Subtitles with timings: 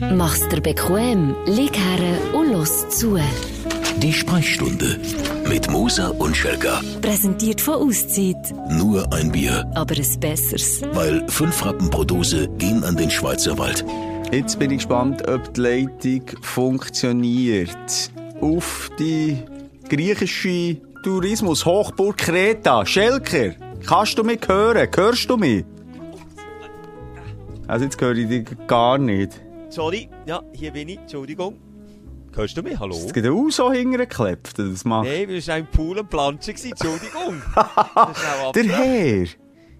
[0.00, 3.18] Mach's dir bequem, lieg her und los zu.
[3.98, 4.98] Die Sprechstunde
[5.46, 6.80] mit Musa und Schelka.
[7.02, 8.36] Präsentiert von Auszeit.
[8.70, 10.80] Nur ein Bier, Aber ein besseres.
[10.92, 13.84] weil fünf Rappen pro Dose gehen an den Schweizer Wald.
[14.32, 18.10] Jetzt bin ich gespannt, ob die Leitung funktioniert.
[18.40, 19.36] Auf die
[19.88, 22.86] griechische Tourismus-Hochburg Kreta.
[22.86, 23.50] Schelker,
[23.86, 24.88] kannst du mich hören?
[24.94, 25.64] Hörst du mich?
[27.66, 29.40] Also jetzt höre ich dich gar nicht.
[29.70, 31.60] Sorry, ja, hier bin ich, Entschuldigung.
[32.34, 32.78] Hörst du mich?
[32.78, 32.94] Hallo?
[32.96, 35.06] Es geht auch so hingeklebt, das macht.
[35.08, 37.42] Nein, wir waren im Pool am Planschen, Entschuldigung.
[37.54, 38.76] Das ist Der.
[38.76, 39.26] Herr!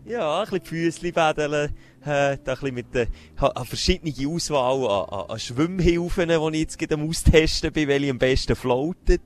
[0.06, 1.70] Ja, ein bisschen Füßchen bädeln,
[2.02, 3.06] äh, da ein bisschen mit der,
[3.40, 8.10] ha verschiedene Auswahl an, an, an Schwimmhilfen, die ich jetzt gerade am austesten bin, welche
[8.10, 9.20] am besten floatet.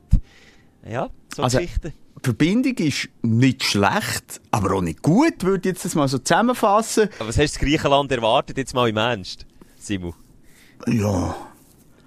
[0.88, 1.92] Ja, so Also- Geschichten.
[2.20, 6.16] Die Verbindung ist nicht schlecht, aber auch nicht gut, würde ich jetzt das mal so
[6.18, 7.10] zusammenfassen.
[7.18, 9.44] Aber was hast du in Griechenland erwartet, jetzt mal im Ernst,
[9.78, 10.14] Simon?
[10.86, 11.34] 诶呦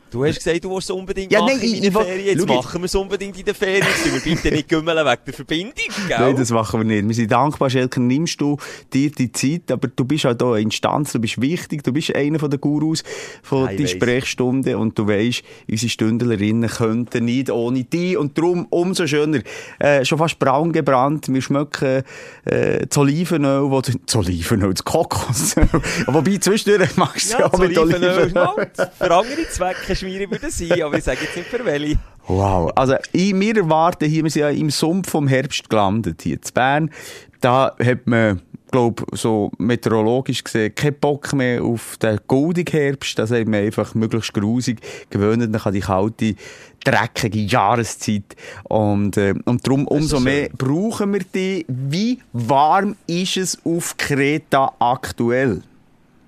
[0.10, 2.26] Du hast gesagt, du willst es unbedingt Ja, machen nein, in den Ferien.
[2.38, 3.86] Jetzt machen wir es unbedingt in den Ferien.
[3.86, 5.74] Jetzt wir bitte nicht gümmeln wegen der Verbindung,
[6.08, 6.18] gell?
[6.20, 7.08] Nein, das machen wir nicht.
[7.08, 8.58] Wir sind dankbar, Schelker, nimmst du
[8.94, 12.16] dir die Zeit, aber du bist halt auch eine Instanz, du bist wichtig, du bist
[12.16, 13.04] einer von den Gurus
[13.44, 13.92] von die weiss.
[13.92, 19.42] Sprechstunde und du weisst, unsere Stündlerinnen könnten nicht ohne dich und darum umso schöner.
[19.80, 22.04] Äh, schon fast braun gebrannt, wir schmecken
[22.46, 25.68] äh, das Olivenöl, wo das Olivenöl, das Kokosöl,
[26.08, 28.72] wobei zwischendurch machst du Ja, ja auch mit Olivenöl Olivenöl.
[28.98, 31.98] Für andere Zwecke schwierig würde sein, aber ich sage jetzt nicht für welche.
[32.28, 32.72] Wow.
[32.76, 36.42] Also, ich, wir erwarten hier, wir sind ja im Sumpf vom Herbst gelandet, hier in
[36.54, 36.92] Bern.
[37.40, 43.18] Da hat man, glaub, so meteorologisch gesehen, keinen Bock mehr auf den goldigen Herbst.
[43.18, 46.36] Das hat man einfach möglichst grusig gewöhnt an die kalte,
[46.84, 48.36] dreckige Jahreszeit.
[48.64, 51.66] Und, äh, und darum umso so mehr brauchen wir die.
[51.68, 55.62] Wie warm ist es auf Kreta aktuell?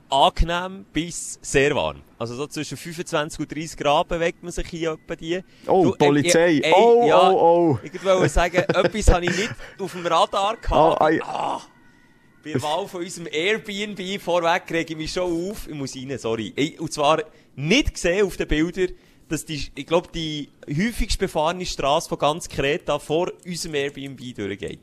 [0.10, 2.02] Angenehm bis sehr warm.
[2.18, 5.40] Also so zwischen 25 und 30 Grad bewegt man sich hier etwa die.
[5.68, 6.54] Oh, Du, äh, Polizei.
[6.58, 7.80] äh, äh, oh, ja, oh, oh.
[7.84, 11.02] Ich wollte sagen, etwas habe ich nicht auf dem Radar Oh, gehabt.
[11.02, 11.20] ei.
[11.24, 11.62] ah,
[12.44, 15.68] bei der Wahl von unserem Airbnb vorweg rege ich mich schon auf.
[15.68, 16.54] Ich muss rein, sorry.
[16.56, 17.22] Ich, und zwar
[17.56, 18.90] nicht gesehen auf den Bildern,
[19.28, 24.80] dass die, ich glaube, die häufigst befahrene Straße von ganz Kreta vor unserem Airbnb durchgeht.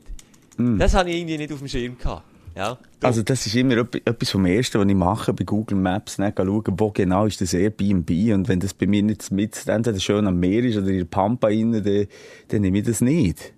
[0.57, 2.23] Das habe ich irgendwie nicht auf dem Schirm gehabt.
[2.57, 2.77] Ja.
[3.03, 6.33] Also das ist immer etwa- etwas vom Ersten, was ich mache bei Google Maps, ne,
[6.35, 10.25] schauen, wo genau ist das Airbnb und wenn das bei mir nicht mit entweder schön
[10.27, 12.07] am Meer ist oder in der Pampa rein, dann,
[12.47, 13.53] dann nehme ich das nicht.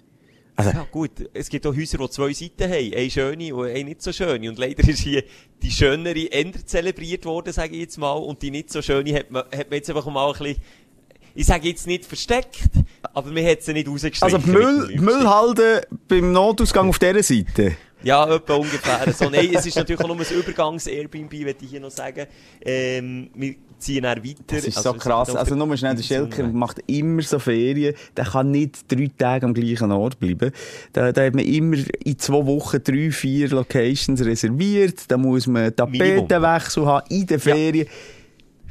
[0.58, 1.12] Also, Ja, gut.
[1.34, 2.94] Es gibt auch Häuser, die zwei Seiten haben.
[2.94, 4.50] Eine schöne und eine nicht so schöne.
[4.50, 5.24] Und leider ist hier
[5.64, 8.12] die schönere änder zelebriert worden, sage ich jetzt mal.
[8.12, 10.58] Und die nicht so schöne hat man, hat man jetzt einfach mal ein bisschen,
[11.34, 12.60] ich sage jetzt nicht versteckt,
[13.14, 14.36] aber man hat sie nicht rausgestrichen.
[14.36, 17.78] also die, Müll, die Müllhalde beim Notausgang auf dieser Seite.
[18.04, 19.14] Ja, etwa ungefähr.
[19.14, 22.28] So, nein, es ist natürlich auch nur ein Übergangs-Airbnb, möchte ich hier noch sagen.
[22.62, 24.44] Ähm, wir ziehen dann weiter.
[24.48, 25.36] Das ist Also, so krass.
[25.36, 27.96] Also nur schnell, der Schelker macht immer so Ferien.
[28.16, 30.52] Der kann nicht drei Tage am gleichen Ort bleiben.
[30.94, 35.10] Da, da hat man immer in zwei Wochen drei, vier Locations reserviert.
[35.10, 37.88] Da muss man Tapetenwechsel haben in den Ferien.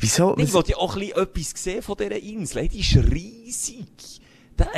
[0.01, 0.37] Wieso?
[0.39, 2.69] Ich wollte ja auch ein bisschen etwas sehen von dieser Insel.
[2.69, 4.18] Die ist riesig.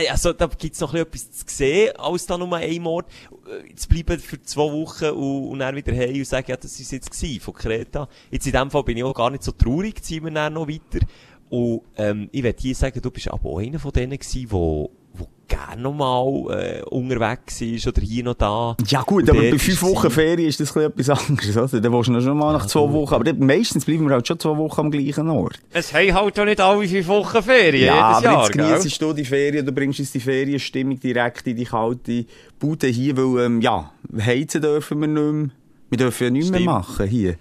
[0.09, 3.11] Also, da gibt's noch ein bisschen etwas zu sehen, als da nur ein Ort.
[3.47, 6.79] Äh, Jetzt bleiben für zwei Wochen und, und dann wieder heim und sagen, ja, das
[6.79, 8.09] ist jetzt gewesen, von Kreta.
[8.31, 10.69] Jetzt in dem Fall bin ich auch gar nicht so traurig, ziehen wir dann noch
[10.69, 11.05] weiter.
[11.49, 14.91] Und, ähm, ich werde hier sagen, du bist aber auch einer von denen gewesen, wo,
[15.15, 18.77] wo gerne noch mal, äh, unterwegs ist oder hier noch da.
[18.87, 21.81] Ja gut, aber bei fünf Wochen Ferien ist das etwas anderes, oder?
[21.81, 24.29] Dann willst du noch schon mal nach zwei Wochen, aber dann, meistens bleiben wir halt
[24.29, 25.59] schon zwei Wochen am gleichen Ort.
[25.73, 28.67] Es haben halt auch nicht alle fünf Wochen Ferien, Ja, jedes aber Jahr, jetzt gell?
[28.79, 32.25] genießt du die Ferien, du bringst uns die Ferienstimmung direkt in die kalte
[32.59, 33.93] Bude hier, weil, ähm, ja,
[34.25, 35.51] heizen dürfen wir nicht mehr.
[35.91, 37.35] Wir dürfen ja nichts mehr machen hier.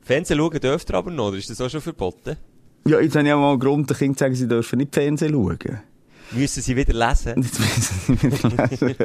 [0.00, 2.36] Fernsehen schauen dürft ihr aber noch, oder ist das auch schon verboten?
[2.86, 4.94] Ja, jetzt habe ich auch mal einen Grund, den Kindern zu sagen, sie dürfen nicht
[4.94, 5.58] Fernsehen schauen.
[6.30, 7.42] Müssen sie wieder lesen?
[7.42, 8.96] Jetzt müssen sie wieder lesen.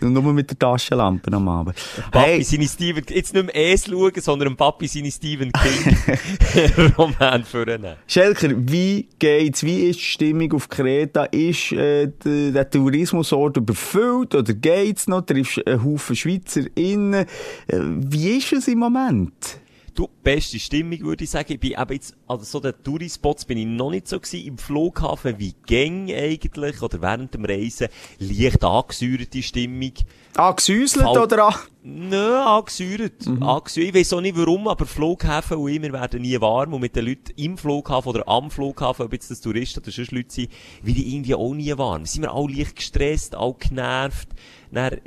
[0.12, 1.76] Nur mit der Taschenlampe am Abend.
[2.10, 7.96] Papi seine Stephen, jetzt nicht mehr es schauen, sondern Papi seine Stephen King Roman vornehmen.
[8.06, 9.62] Schelker, wie geht's?
[9.62, 11.24] Wie ist die Stimmung auf Kreta?
[11.24, 15.22] Ist äh, der, Tourismusort überfüllt oder geht's noch?
[15.22, 17.26] Triffst einen Haufen Schweizer innen?
[17.66, 19.60] Äh, wie ist es im Moment?
[19.94, 21.52] Du, beste Stimmung, würde ich sagen.
[21.52, 24.46] Ich bin eben jetzt, also so den Tourispots bin ich noch nicht so gewesen.
[24.46, 27.88] Im Flughafen wie Gang eigentlich, oder während dem Reisen,
[28.18, 29.92] leicht angesäuerte Stimmung.
[30.36, 31.54] Angesäuselt Fall- oder an?
[31.82, 33.26] Nö, angesäuert.
[33.26, 33.88] Angesäuert.
[33.88, 36.74] Ich weiss auch nicht warum, aber Flughäfen und ich, wir werden nie warm.
[36.74, 40.12] Und mit den Leuten im Flughafen oder am Flughafen, ob jetzt das Touristen oder sonst
[40.12, 40.50] Leute sind,
[40.82, 42.06] wie die irgendwie auch nie warm.
[42.06, 44.28] Sind wir alle leicht gestresst, alle genervt.
[44.70, 45.00] Dann,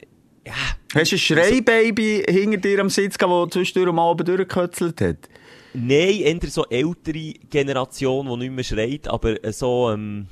[0.46, 0.54] ja.
[0.96, 5.30] Hast du ein Schreibaby hinter dir am Sitz gehabt, das zwischendurch mal oben durchgekötzelt hat?
[5.74, 10.28] Nein, eher so ältere Generation, die nicht mehr schreit, aber äh, so, ähm,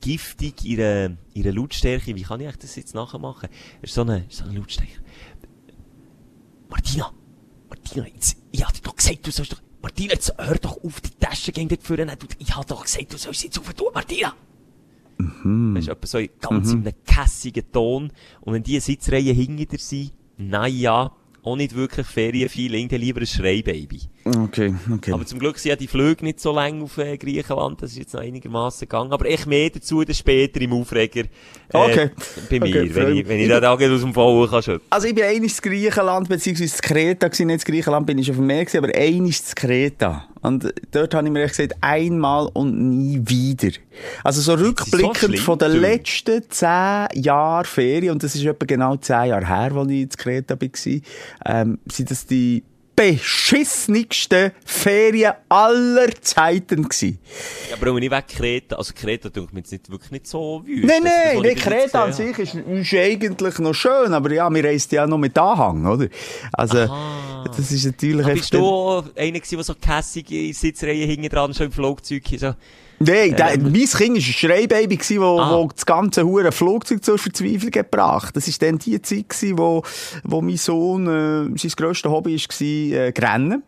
[0.00, 2.14] giftig ihre, ihre Lautstärke.
[2.14, 3.48] Wie kann ich das jetzt nachher machen?
[3.82, 4.92] Es ist so eine, so eine Lautstärke.
[6.70, 7.12] Martina!
[7.68, 11.00] Martina, jetzt, ich hab dir doch gesagt, du sollst doch, Martina, jetzt hör doch auf,
[11.00, 12.06] die Tasche gegen dort vorne.
[12.16, 14.34] Du- Ich hab doch gesagt, du sollst jetzt aufhören, Martina!
[15.18, 15.74] Mhm.
[15.74, 18.12] Das ist etwa so ganz in einem kässigen Ton.
[18.40, 23.26] Und wenn die Sitzreihen hinter dir sind, naja, auch nicht wirklich Ferienfeeling, dann lieber ein
[23.26, 24.00] Schreibaby.
[24.26, 25.12] Okay, okay.
[25.12, 27.98] Aber zum Glück sind ja die Flüge nicht so lang auf äh, Griechenland, das ist
[27.98, 29.12] jetzt noch einigermaßen gegangen.
[29.12, 31.20] Aber ich mehr dazu dann später im Aufreger.
[31.20, 31.28] Äh,
[31.72, 32.10] Okay.
[32.50, 34.80] Bei mir, Okay, wenn, ich, wenn ich da da aus dem Vollen kann schütteln.
[34.90, 38.36] Also ich bin in Griechenland, beziehungsweise in Kreta gewesen, nicht in Griechenland bin ich auf
[38.36, 40.24] dem Meer gewesen, aber einmal in Kreta.
[40.42, 43.76] Und dort habe ich mir gesagt, einmal und nie wieder.
[44.24, 45.78] Also so rückblickend schlimm, von den du?
[45.78, 50.08] letzten zehn Jahren Ferien, und das ist etwa genau zehn Jahre her, als ich in
[50.08, 51.00] Kreta war,
[51.46, 52.62] ähm, sind das die
[52.96, 57.18] beschissenigsten Ferien aller Zeiten gewesen.
[57.68, 60.62] Ja, aber wenn ich weg Kreta, also Kreta tut mir jetzt nicht, wirklich nicht so
[60.64, 60.86] wütend.
[60.86, 64.94] Nein, nein, nee, Kreta an sich ist, ist eigentlich noch schön, aber ja, wir reisen
[64.94, 66.08] ja noch mit Anhang, oder?
[66.54, 67.44] Also, Aha.
[67.54, 68.36] das ist natürlich echt...
[68.36, 72.54] Bist du einer gewesen, der so kässige Sitzreihen hinten dran schon im Flugzeug so,
[72.98, 75.58] Nein, der, mein Kind war ein Schreibaby, gewesen, wo, Ah.
[75.58, 78.34] wo das ganze hure Flugzeug zur Verzweiflung gebracht.
[78.36, 79.82] Das war dann die Zeit, gewesen, wo,
[80.24, 82.66] wo mein Sohn, äh, sein grösstes Hobby war,
[82.98, 83.62] äh, Rennen.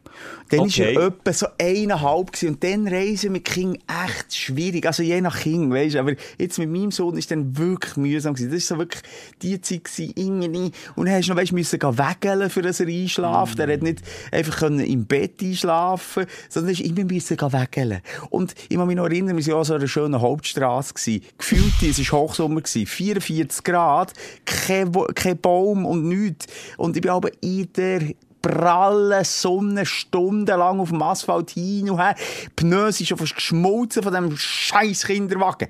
[0.51, 0.95] Dann Okay.
[0.97, 2.55] war er etwa so eineinhalb gewesen.
[2.55, 4.87] und dann reisen mit Kind echt schwierig.
[4.87, 6.01] Also je nach Kind, weisst du.
[6.01, 8.51] Aber jetzt mit meinem Sohn ist dann wirklich mühsam gewesen.
[8.51, 9.03] Das ist so wirklich
[9.43, 10.73] die Zeit gewesen, irgendwie.
[10.97, 13.57] Und dann hast du noch, müssen gehen wegeln, für dass er einschlafen.
[13.57, 18.01] Der hat nicht einfach können im Bett einschlafen, sondern ist immer müssen gehen wegeln.
[18.31, 21.23] Und ich kann mich noch erinnern, wir waren ja an so einer schönen Hauptstrasse gewesen.
[21.37, 22.87] Gefühlt, es war Hochsommer gewesen.
[22.87, 24.13] 44 Grad,
[24.45, 26.47] kein, kein Baum und nichts.
[26.77, 28.01] Und ich bin aber in der
[28.43, 32.15] prallen Sonne stundenlang auf dem Asphalt hin und her.
[32.45, 35.69] Die Pneu sind schon fast geschmolzen von diesem scheiß Kinderwagen.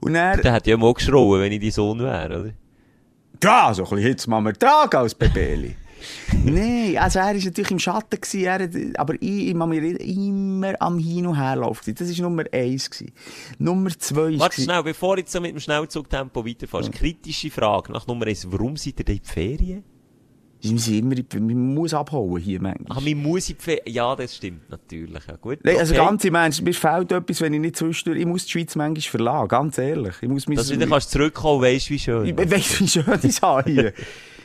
[0.00, 2.50] Und dann, der hätte ja mal geschrauen, wenn ich dein Sohn wäre, oder?
[3.42, 5.76] ja, so ein bisschen Hitze man mir tragen als Bebeli.
[6.44, 10.74] Nein, also er war natürlich im Schatten, gewesen, er, hat- aber ich, ich erinnern, immer
[10.80, 11.92] am Hin- und Herlaufen.
[11.94, 12.88] Das war Nummer eins.
[12.88, 13.12] gewesen.
[13.58, 14.38] Nummer zwei war...
[14.40, 16.92] Warte schnell, bevor du jetzt so mit dem Schnellzugtempo weiterfährst.
[16.92, 18.46] Kritische Frage nach Nummer 1.
[18.50, 19.84] Warum seid ihr in die Ferien?
[20.60, 22.98] Wir sind immer, man muss abhauen hier manchmal.
[22.98, 23.90] Ah, man muss in die.
[23.92, 25.22] Ja, das stimmt natürlich.
[25.28, 25.58] Ja, gut.
[25.62, 26.04] Nein, also okay.
[26.04, 29.02] ganz im Ernst, mir fehlt etwas, wenn ich nicht zwischendurch, ich muss die Schweiz manchmal
[29.02, 30.14] verlassen, ganz ehrlich.
[30.20, 32.26] Ich muss mich Dass du wieder kannst zurückkommen, weisst wie schön.
[32.26, 33.92] Ich weiss, wie schön ich es habe hier.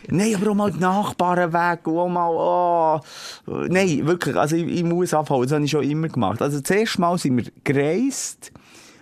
[0.09, 2.99] Nein, aber auch mal die Nachbarn weg und auch mal, oh.
[3.69, 6.41] Nein, wirklich, also ich, ich muss abhauen, das habe ich schon immer gemacht.
[6.41, 8.51] Also zuerst mal sind wir gereist,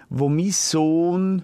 [0.09, 1.43] wo mein Sohn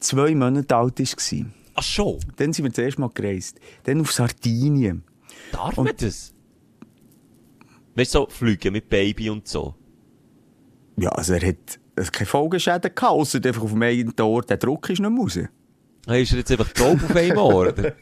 [0.00, 1.46] zwei Monate alt war.
[1.80, 2.18] Ach schon?
[2.36, 3.58] Dann sind wir zuerst mal gereist.
[3.84, 5.02] Dann auf Sardinien.
[5.50, 6.34] Darf Und- man das?
[7.94, 9.74] Weißt du, so fliegen mit Baby und so.
[10.96, 14.42] Ja, also er hat er hat keine Folgeschäden gehabt, ausser einfach auf dem einen Tor,
[14.42, 15.38] der Druck ist nicht mehr raus.
[16.06, 17.92] Ist er jetzt einfach taub auf einmal, oder?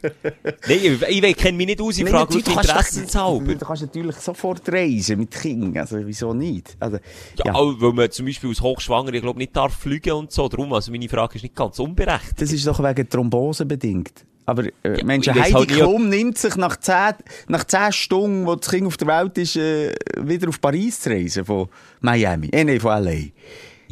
[0.67, 3.53] Nein, ich, ich kenne mich nicht aus, ich Nein, frage du doch- interessenshalber.
[3.55, 6.75] Du kannst natürlich sofort reisen mit Kindern, also wieso nicht?
[6.79, 6.97] Also,
[7.45, 10.47] Ja, auch weil man zum Beispiel als Hochschwanger, ich glaube, nicht darf fliegen und so.
[10.47, 12.41] Darum, also meine Frage ist nicht ganz unberechtigt.
[12.41, 14.25] Das ist doch wegen Thrombose bedingt.
[14.45, 17.13] Aber äh, Ja, ich weiss Heidi halt Klum nimmt sich nach zehn,
[17.49, 21.11] nach zehn Stunden, wo das Kind auf der Welt ist, äh, wieder auf Paris zu
[21.11, 21.67] reisen, von
[22.01, 22.47] Miami.
[22.51, 23.25] Äh, nein, von L.A.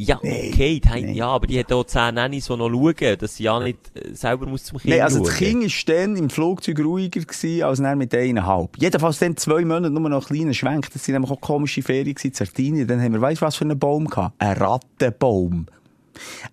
[0.00, 1.14] Ja, Nein, okay, die, nein.
[1.14, 4.14] ja, aber die hat auch zehn Nannies, die noch schauen, dass sie ja nicht äh,
[4.14, 5.26] selber muss zum Kind Nein, also schauen.
[5.26, 8.76] das Kind war dann im Flugzeug ruhiger gewesen, als dann mit eineinhalb.
[8.78, 10.92] Jedenfalls dann zwei Monate nur noch einen kleinen Schwenk.
[10.92, 12.86] Das sind nämlich auch komische Ferien in Sardinien.
[12.86, 14.36] Dann haben wir, weißt du, was für einen Baum gehabt?
[14.38, 15.66] Ein Rattenbaum.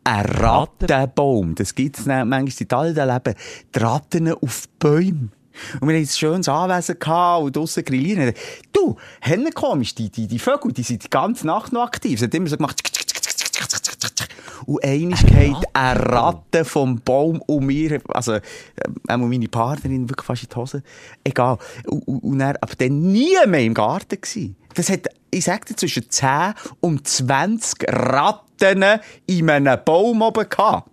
[0.03, 1.53] Ein Rattenbaum.
[1.53, 3.35] Das gibt's dann manchmal in Italien, da leben
[3.75, 5.31] die Ratten auf Bäumen.
[5.79, 8.33] Und wir hatten ein schönes Anwesen gehabt und draussen grillieren.
[8.73, 12.19] Du, Henne komisch, die, die, die Vögel, die sind die ganze Nacht noch aktiv.
[12.19, 12.81] Sie haben immer so gemacht,
[14.65, 18.41] und einmal geht eine Ratte vom Baum um mir, also, äh,
[19.07, 20.83] auch meine Partnerin wirklich fast in die Hose.
[21.23, 21.57] Egal.
[21.85, 24.55] Und, und, und dann, aber dann nie mehr im Garten gewesen.
[24.73, 30.89] Das hat, ich sag dir, zwischen 10 und 20 Ratten in einem Baum oben gehabt.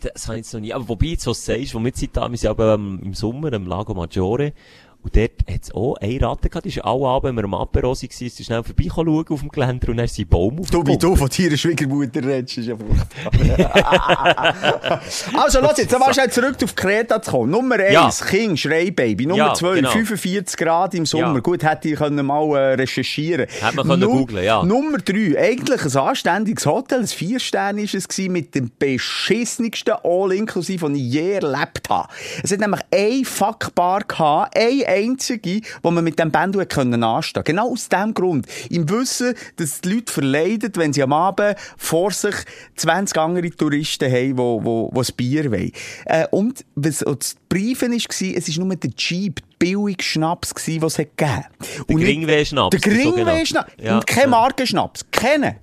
[0.00, 0.72] Das habe ich jetzt noch nie.
[0.72, 3.52] Aber wobei du so sagst, wo wir jetzt da, wir sind aber ähm, im Sommer
[3.52, 4.54] am Lago Maggiore.
[5.02, 7.54] Und dort hat es auch eine Ratte gehabt, die ist alle Abend, wenn wir am
[7.54, 10.60] Apero waren, ist sie schnell vorbei schauen auf dem Geländer und dann ist sie Baum
[10.70, 13.32] Du, wie du von deiner Schwiegermutter redest, ist ja furchtbar.
[15.38, 17.50] also, lass jetzt, mal schnell zurück auf Kreta zu kommen.
[17.50, 18.10] Nummer 1, Ja.
[18.26, 19.24] King, Schreibaby.
[19.24, 19.90] Nummer Ja, 2, genau.
[19.90, 21.34] 45 Grad im Sommer.
[21.34, 21.40] Ja.
[21.40, 24.62] Gut, hätte ich können mal äh, recherchieren Hätte man können googlen, ja.
[24.62, 30.82] Nummer 3, eigentlich ein anständiges Hotel, ein Vier-Sterne ist es gewesen, mit dem beschissenigsten All-Inklusiv,
[30.82, 32.08] den ich je erlebt habe.
[32.42, 37.44] Es hat nämlich ein Fuckbar gehabt, ein einzige, wo man mit dem Band können anstehen.
[37.44, 38.46] Genau aus dem Grund.
[38.70, 42.34] Im Wissen, dass die Leute verleiden, wenn sie am Abend vor sich
[42.76, 45.72] 20 andere Touristen haben, wo, wo, wo das Bier wollen.
[46.06, 50.92] Äh, und was auch das Briefen war, es war nur der Jeep, billig Schnaps, was
[50.92, 51.44] es gegeben.
[51.88, 52.80] Der Geringweh-Schnaps, Der.
[52.80, 53.72] Geringweh-Schnaps.
[53.80, 54.28] Ja, Und kein ja.
[54.28, 55.06] Markenschnaps.
[55.10, 55.56] Kennen.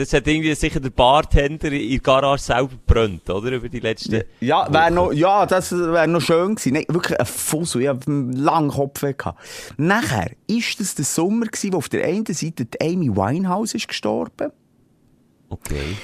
[0.00, 3.52] Das hat irgendwie sicher der Bartender in der Garage selber gebrannt, oder?
[3.52, 4.22] Über die letzten...
[4.40, 6.72] Ja, wär noch, ja, das wäre noch schön gewesen.
[6.72, 7.82] Nein, wirklich ein Fussel.
[7.82, 9.02] Ich hatte einen langen Kopf.
[9.02, 9.38] Gehabt.
[9.76, 14.52] Nachher ist das der Sommer gewesen, wo auf der einen Seite Amy Winehouse ist gestorben.
[15.50, 15.98] Okay.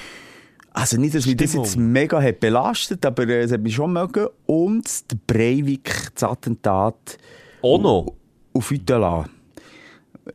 [0.73, 3.93] Also nicht, dass mich das jetzt mega hat belastet, aber äh, es hat mich schon
[3.93, 4.27] mögen.
[4.45, 7.17] Und der Breivik, das Attentat
[7.63, 8.13] Auch noch?
[8.53, 9.25] auf Uetela.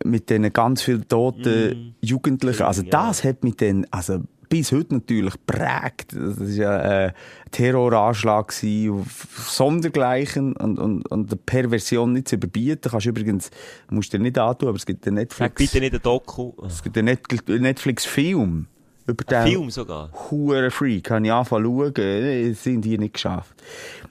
[0.05, 2.63] Mit diesen ganz vielen toten Jugendlichen.
[2.63, 2.87] Also Mm.
[2.87, 2.91] ja.
[2.91, 6.13] das hat mich dann, also bis heute natürlich prägt.
[6.15, 7.13] Das war ja ein
[7.53, 12.91] Terroranschlag gewesen auf Sondergleichen und, und, und eine Perversion nicht zu überbieten.
[12.91, 13.51] Kannst übrigens,
[13.91, 16.53] musst du dir nicht antun, aber es gibt Sag Netflix, bitte nicht einen Doku.
[16.67, 18.67] es gibt Net- Netflix-Film
[19.13, 20.11] über den Film sogar.
[20.31, 23.55] Hure Freak, habe ich angefangen zu schauen, äh, das sind die nicht geschafft.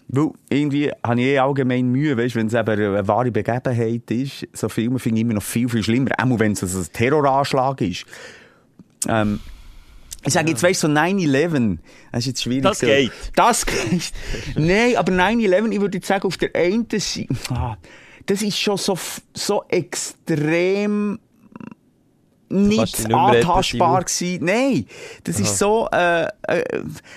[0.07, 4.47] Weil irgendwie habe ich eh allgemein Mühe, weißt, wenn es eben eine wahre Begebenheit ist,
[4.53, 8.05] so Filme finde ich immer noch viel, viel schlimmer, auch wenn es ein Terroranschlag ist.
[9.07, 9.39] Ähm,
[10.23, 11.77] ich sage jetzt, weißt du, so 9-11,
[12.11, 12.63] das ist jetzt schwierig.
[12.63, 13.11] Das so- geht.
[13.35, 14.11] Das geht.
[14.55, 17.75] Nein, aber 9-11, ich würde jetzt sagen, auf der einen Seite, ah,
[18.27, 18.97] das ist schon so,
[19.33, 21.19] so extrem
[22.51, 24.45] nicht nicht antastbar gewesen.
[24.45, 24.85] Nein,
[25.23, 26.29] das ist so äh, äh,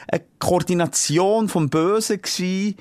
[0.08, 2.76] eine Koordination vom Bösen gewesen,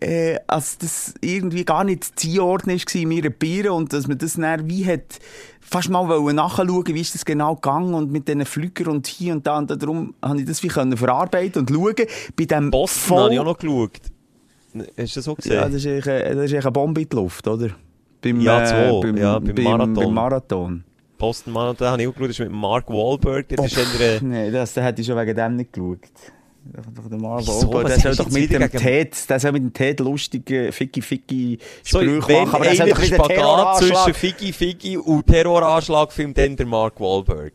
[0.00, 4.18] äh, als das irgendwie gar nicht zu einordnen ist in meiner Biere und dass man
[4.18, 5.18] das dann wie hat
[5.60, 9.46] fast mal nachschauen, wie ist das genau gegangen und mit diesen Flügern und hier und
[9.46, 13.34] da und darum habe ich das wie können verarbeiten und schauen bei dem Boston habe
[13.34, 14.00] ich auch noch geschaut.
[14.96, 15.54] Hast du das so gesehen?
[15.54, 17.70] ja, das ist eine, das ist eigentlich eine Bombe in die Luft, oder?
[18.22, 19.00] Beim, Ja, zwei.
[19.00, 19.94] beim, Ja, beim Marathon.
[19.94, 20.84] Beim Marathon.
[21.20, 23.48] Boston Marathon habe ich auch geschaut, das ist mit Mark Wahlberg.
[23.48, 26.00] Der ist äh, Nein, das, das hätte ich schon wegen dem nicht geschaut.
[26.02, 26.32] Der?
[26.74, 30.72] Ober, Was der soll doch mit wieder dem Ted, der soll mit dem Ted lustige
[30.72, 34.14] Ficky Ficky so, Sprüche wenn machen, aber der soll einer doch den Spagat zwischen.
[34.14, 37.54] Figi Figi und Terroranschlag filmt dann der Mark Wahlberg.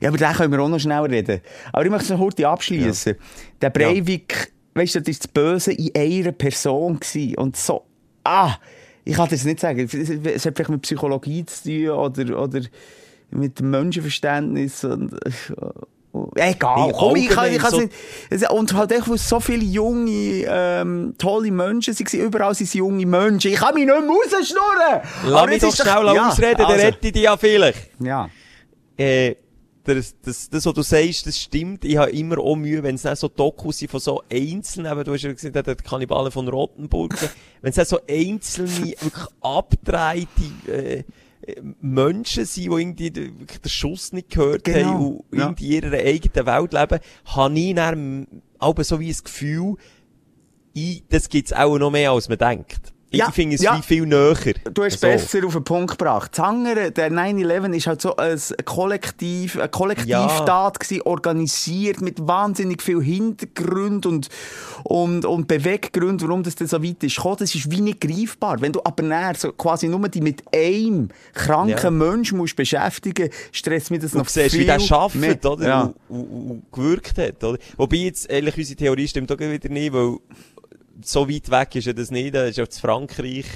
[0.00, 1.40] Ja, aber den können wir auch noch schnell reden.
[1.72, 3.16] Aber ich möchte es noch kurz abschließen.
[3.60, 7.36] Der Breivik, weißt du, das ist das Böse in einer Person gewesen.
[7.36, 7.84] Und so,
[8.24, 8.56] ah,
[9.06, 9.88] ich kann das nicht sagen.
[9.88, 12.60] Es hat vielleicht mit Psychologie zu tun oder, oder
[13.30, 15.16] mit Menschenverständnis und,
[16.34, 17.92] Egal, Nee, komm, ich kann, ich kann so- nicht.
[18.30, 23.04] Es- Und halt echt, weil so viele junge, ähm, tolle Menschen waren, überall sind junge
[23.04, 23.52] Menschen.
[23.52, 25.02] Ich kann mich nicht mehr rausschnurren!
[25.26, 27.90] Lass mich doch schnell ja, ausreden, dann also, rette ich dich ja vielleicht.
[28.00, 28.30] Ja.
[28.96, 29.34] Äh,
[29.94, 31.84] das, das, das, was du sagst, das stimmt.
[31.84, 35.04] Ich habe immer auch Mühe, wenn es dann so Dokus sind von so Einzelnen, eben,
[35.04, 37.14] du hast ja gesehen, der Kannibalen von Rottenburg,
[37.62, 40.28] wenn es dann so einzelne, wirklich abgedrehte,
[40.68, 41.04] äh,
[41.42, 45.44] äh, Menschen sind, die irgendwie den, Schuss nicht gehört Genau, haben und ja.
[45.44, 48.26] irgendwie in ihrer eigenen Welt leben, habe ich dann
[48.58, 49.76] aber so wie ein Gefühl,
[50.72, 52.92] ich, das gibt's auch noch mehr, als man denkt.
[53.08, 53.80] Ich Ja, finde es ja.
[53.82, 54.34] viel näher.
[54.74, 55.06] Du hast So.
[55.06, 56.32] besser auf den Punkt gebracht.
[56.36, 62.82] Das andere, der 9-11 ist halt so ein Kollektiv, eine Kollektivtat gewesen, organisiert mit wahnsinnig
[62.82, 64.28] viel Hintergrund und,
[64.82, 67.36] und, und Beweggründen, warum das so weit ist gekommen.
[67.38, 68.60] Das ist wie nicht greifbar.
[68.60, 71.90] Wenn du aber näher so quasi nur die mit einem kranken Ja.
[71.90, 75.66] Mensch musst beschäftigen, stresst mich das Du noch siehst, viel wie der schafft, oder?
[75.66, 75.82] Ja.
[76.08, 77.58] Und, und, und gewirkt hat, oder?
[77.76, 80.16] Wobei jetzt, ehrlich, unsere Theorie stimmt auch wieder nicht, weil
[81.02, 82.34] so weit weg ist ja das nicht.
[82.34, 83.46] Da ist ja in Frankreich,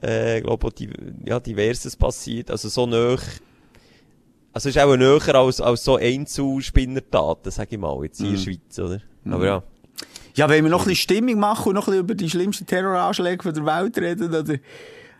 [0.00, 0.88] äh, glaube ich,
[1.24, 2.50] ja, diverses passiert.
[2.50, 3.18] Also so näher,
[4.52, 8.42] also ist auch näher als, als so Einzelspinnertaten, sag ich mal, jetzt hier in der
[8.42, 9.00] Schweiz, oder?
[9.24, 9.62] Aber ja.
[10.34, 12.66] Ja, wenn wir noch ein bisschen Stimmung machen und noch ein bisschen über die schlimmsten
[12.66, 14.58] Terroranschläge von der Welt reden, oder?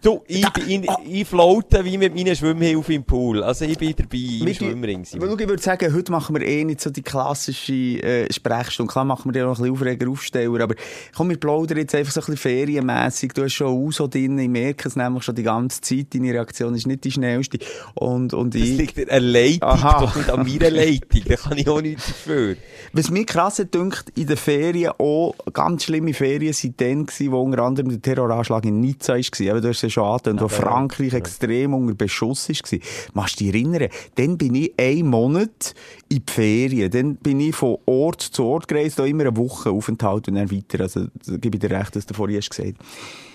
[0.03, 3.41] Du, ich, in, ich floate wie mit meinen Schwimmhilfen im Pool.
[3.45, 5.05] Also ich bin dabei im Wir- Schwimmring.
[5.05, 8.91] Schau, ich würde sagen, heute machen wir eh nicht so die klassische äh, Sprechstunde.
[8.93, 10.75] Klar machen wir ja noch ein bisschen Aufreger, Aufsteller, aber
[11.15, 13.33] komm, wir plaudern jetzt einfach so ein bisschen ferienmässig.
[13.33, 16.75] Du hast schon Uso drin, ich merke es nämlich schon die ganze Zeit, deine Reaktion
[16.75, 17.59] ist nicht die schnellste.
[17.95, 18.77] Und, und Das ich...
[18.77, 20.01] liegt an der Leitung, Aha.
[20.01, 21.21] doch nicht an meiner Leitung.
[21.29, 22.57] Da kann ich auch nichts dafür.
[22.93, 27.41] Was mir krass dünkt, in den Ferien auch ganz schlimme Ferien sind dann gewesen, wo
[27.41, 29.19] unter anderem der Terroranschlag in Nizza war.
[29.41, 32.79] Eben, du hast ja schon angetönt, wo Ja, Frankreich extrem unter Beschuss war.
[33.15, 33.89] Machst du dich erinnern?
[34.17, 35.75] Dann bin ich einen Monat
[36.09, 36.91] in die Ferien.
[36.91, 40.51] Dann bin ich von Ort zu Ort gereist, da immer eine Woche Aufenthalt und dann
[40.51, 40.81] weiter.
[40.81, 42.79] Also, da gebe ich dir recht, was du vorhin hast gesagt.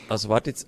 [0.10, 0.68] Also warte jetzt,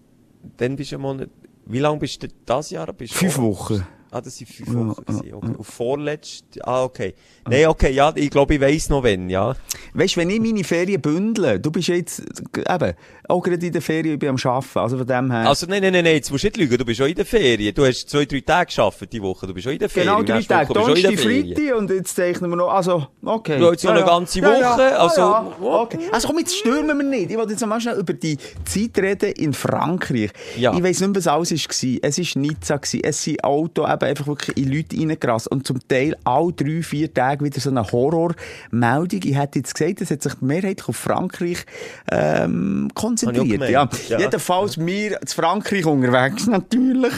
[0.57, 1.29] dann bist du mal nicht,
[1.65, 2.91] wie lange bist du das Jahr?
[2.93, 3.85] Bist Fünf Wochen.
[4.11, 5.55] Ah, das sind fünf Wochen gewesen, okay.
[5.57, 7.13] Und vorletzt, ah, okay.
[7.47, 9.55] Nee, okay, ja, ich glaube, ich weiss noch wenn, ja.
[9.93, 12.19] Weißt du, wenn ich meine Ferien bündle, du bist jetzt,
[12.57, 12.93] eben,
[13.27, 15.47] auch gerade in der Ferien, ich bin am Arbeiten, also von dem her.
[15.47, 17.25] Also, nein, nein, nein, nein, jetzt musst du nicht lügen, du bist schon in der
[17.25, 17.73] Ferien.
[17.75, 20.09] Du hast zwei, drei Tage gearbeitet die Woche, du bist schon in der Ferien.
[20.15, 21.19] genau, drei Tage, du Donnerstag.
[21.19, 23.61] Freitag und jetzt zeichnen wir noch, also, okay.
[23.61, 25.99] Ja, jetzt noch eine ganze Woche, also- ja, okay.
[26.11, 27.29] Also komm, jetzt stürmen wir nicht.
[27.29, 30.31] Ich wollte jetzt mal schnell über die Zeit reden in Frankreich.
[30.57, 30.73] Ja.
[30.73, 31.99] Ich weiss nicht mehr, was alles war.
[32.01, 36.15] Es war Nizza, es sind Auto eben einfach wirklich in Leute reingerast und zum Teil
[36.23, 39.21] alle drei, vier Tage wieder so eine Horrormeldung.
[39.23, 41.65] Ich hätte jetzt gesagt, es hat sich mehrheitlich auf Frankreich
[42.11, 43.69] ähm, konzentriert.
[43.69, 43.89] Ja.
[44.07, 44.19] ja.
[44.19, 47.13] Jedenfalls wir zu Frankreich unterwegs natürlich.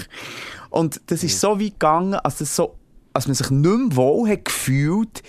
[0.69, 2.75] Und das ist so weit gegangen, als, das so,
[3.13, 5.21] als man sich nicht mehr wohl hat gefühlt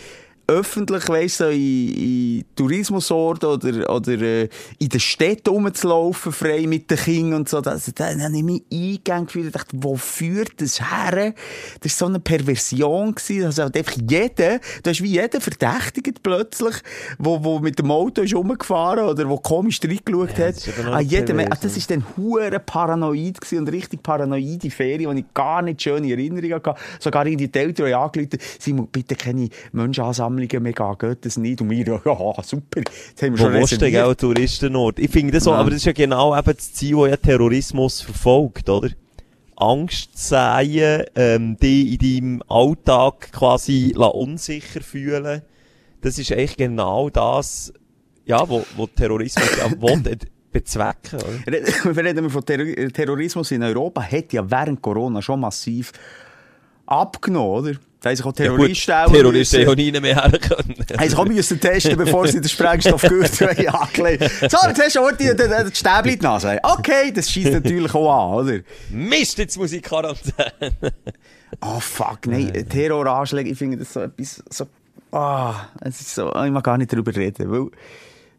[0.53, 6.91] öffentlich, weißt so in, in Tourismusorten oder, oder äh, in den Städten rumzulaufen, frei mit
[6.91, 7.61] den Kindern und so.
[7.61, 11.35] Das, da habe ich mich eingegangen gefühlt und dachte, wo führt das her?
[11.81, 13.47] Das war so eine Perversion gewesen.
[13.47, 16.77] Also halt einfach jeder, du hast wie jeder verdächtigt plötzlich,
[17.19, 20.69] wo, wo mit dem Auto ist rumgefahren oder wo komisch reingeschaut Ja, hat.
[20.93, 25.35] Ah, jeder, ah, das ist dann hure paranoid gewesen und richtig paranoide Ferien, die ich
[25.35, 26.75] gar nicht schöne Erinnerungen hatte.
[26.99, 29.49] Sogar in die Eltern haben angerufen, sie bitte keine
[30.43, 31.61] Menschenansammlungen mehr gehen, geht das nicht?
[31.61, 34.21] Und wir, ja, super, jetzt haben wir Wo schon reserviert.
[34.21, 34.99] Touristenort?
[34.99, 35.57] Ich finde das so, Ja.
[35.57, 38.91] aber das ist ja genau eben das Ziel, das ja Terrorismus verfolgt, oder?
[39.57, 41.99] Angst säen, ähm, die in
[42.39, 45.43] deinem Alltag quasi unsicher fühlen.
[46.01, 47.73] Das ist echt genau das,
[48.25, 50.17] ja, wo, wo Terrorismus ja will, äh,
[50.51, 51.53] bezwecken, oder?
[51.53, 51.63] Re-
[51.97, 55.93] Wir reden von Terror Terrorismus in Europa, hat ja während Corona schon massiv
[56.87, 57.73] abgenommen, oder?
[58.03, 60.75] Da haben sich auch Terroristen auch Terroristen müssen- haben nie mehr her können.
[60.99, 65.01] haben sich auch müssen testen, bevor sie den Sprengstoffgürtel haben angelegt So, jetzt hast du
[65.01, 66.59] auch die, die, Stäbchen in die Nase.
[66.63, 68.59] Okay, das schießt natürlich auch an, oder?
[68.91, 70.53] Mist, jetzt muss ich Quarantäne.
[71.61, 74.67] Oh fuck, nein, Terroranschläge, ich finde das so etwas, so,
[75.13, 77.67] ah, es ist so, ich mag gar nicht darüber reden, weil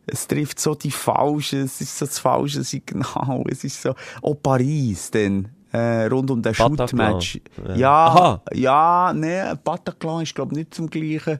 [0.08, 4.34] es trifft so die falschen, es ist so das falsche Signal, es ist so, auch
[4.34, 6.54] Paris, denn, äh, rund um den.
[6.54, 7.42] Shootmatch.
[7.68, 7.76] Ja.
[7.76, 8.42] Ja, Aha.
[8.54, 11.40] ja, ne, Bataclan ist, glaube ich, nicht zum Gleichen.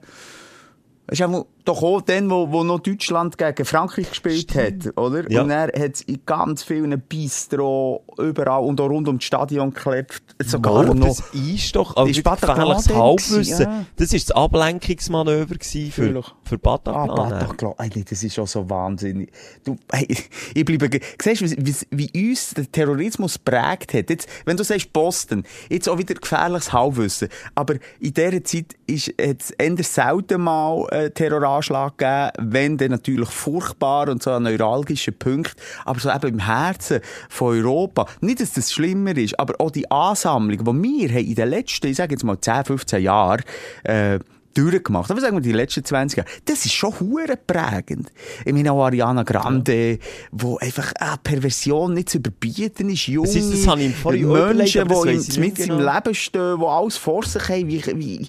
[1.08, 5.30] Es ist auch doch auch dann, wo, wo noch Deutschland gegen Frankreich gespielt hat, oder?
[5.32, 5.44] Ja.
[5.44, 9.74] Und er hat es in ganz vielen Bistro überall und auch rund um das Stadion
[9.74, 10.24] geklebt.
[10.44, 11.08] Sogar Mo, noch.
[11.08, 13.66] das ist doch, also Ist Bataclan gefährliches Halbwissen.
[13.66, 13.86] ja.
[13.96, 17.08] Das ist das Ablenkungsmanöver für, für Ah, Bataclan.
[17.08, 17.74] Bataclan.
[17.78, 19.32] Ey, nee, das ist schon so wahnsinnig.
[19.64, 20.08] Du, hey,
[20.54, 24.10] ich bleibe, siehst du, wie, wie, uns der Terrorismus prägt hat?
[24.10, 27.30] Jetzt, wenn du sagst Boston, jetzt auch wieder gefährliches Halbwissen.
[27.56, 33.30] Aber in dieser Zeit ist, hat es selten mal einen Terroranschlag gegeben, wenn dann natürlich
[33.30, 35.56] furchtbar und so an neuralgischen Punkt.
[35.86, 38.06] Aber so eben im Herzen von Europa.
[38.22, 41.88] Nicht, dass das schlimmer ist, aber auch die Ansammlung, die wir haben in den letzten,
[41.88, 43.42] ich sage jetzt mal 10, 15 Jahren,
[43.84, 44.20] äh,
[44.54, 45.10] durchgemacht.
[45.10, 46.30] Aber sagen wir die letzten 20 Jahre.
[46.46, 48.12] Das ist schon hure prägend.
[48.46, 49.98] Ich meine auch Ariana Grande,
[50.32, 53.08] wo einfach ah, Perversion nicht zu überbieten ist.
[53.08, 55.94] Junge Das ist- das überlegt, Menschen, die mit nicht im genau.
[55.96, 57.68] Leben stehen, die alles vor sich haben.
[57.68, 58.28] Wie, wie,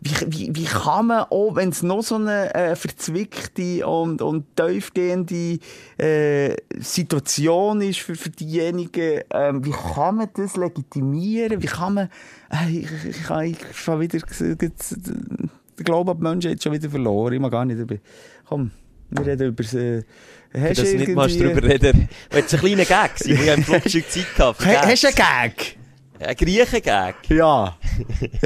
[0.00, 4.44] wie, wie, wie kann man auch, wenn es noch so eine äh, verzwickte und, und
[4.54, 5.58] tiefgehende
[5.96, 11.62] äh, Situation ist für, für diejenigen, ähm, wie kann man das legitimieren?
[11.62, 12.10] Wie kann man,
[12.50, 16.90] äh, ich, ich, ich, ich schon wieder, der Glaube an die Menschen hat schon wieder
[16.90, 17.32] verloren.
[17.32, 17.96] Ich mag gar nicht über,
[18.46, 18.70] komm,
[19.10, 20.02] wir reden über das, äh,
[20.54, 22.08] hast du nicht mal drüber reden.
[22.30, 25.76] Es ein kleiner Gag ich im Flugzeug Zeit gehabt hast du einen Gag?
[26.26, 27.14] Ein Griechen-Gag.
[27.30, 27.76] Ja.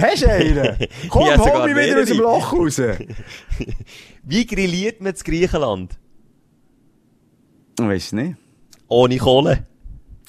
[0.00, 0.76] Hast du einen?
[1.08, 2.18] Komm, Ja, hol mich wieder aus dem.
[2.18, 2.80] Loch raus.
[4.24, 5.98] Wie grilliert man in Griechenland?
[7.80, 8.36] Weißt du nicht?
[8.88, 9.64] Ohne Kohle.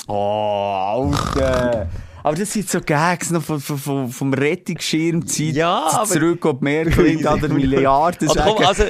[0.07, 1.89] Oh, Alter.
[2.23, 6.85] Aber das sind so Gags noch vom, vom, vom Rettungsschirmzeit Ja, aber- zurück, ob mehr
[6.85, 8.83] klingt an der Milliarden Also, komm, also,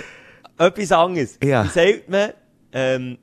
[0.58, 1.38] etwas anderes.
[1.44, 1.64] Ja.
[1.64, 2.32] Wie sagt man,
[2.74, 3.18] ähm,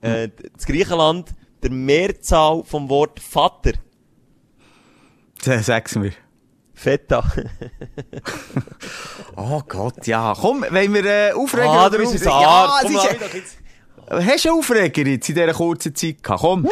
[0.00, 0.32] äh, in
[0.66, 3.72] Griechenland, der Mehrzahl vom Wort Vater?
[5.44, 6.12] Sag's mir.
[6.74, 7.24] Feta.
[9.36, 10.32] Oh Gott, ja.
[10.40, 12.30] Komm, wenn wir äh, aufregen ah, du bist ein.
[12.30, 13.58] Ja, Komm, ist.
[14.08, 16.40] Hast du einen Aufreger jetzt in dieser kurzen Zeit gehabt?
[16.40, 16.68] Komm.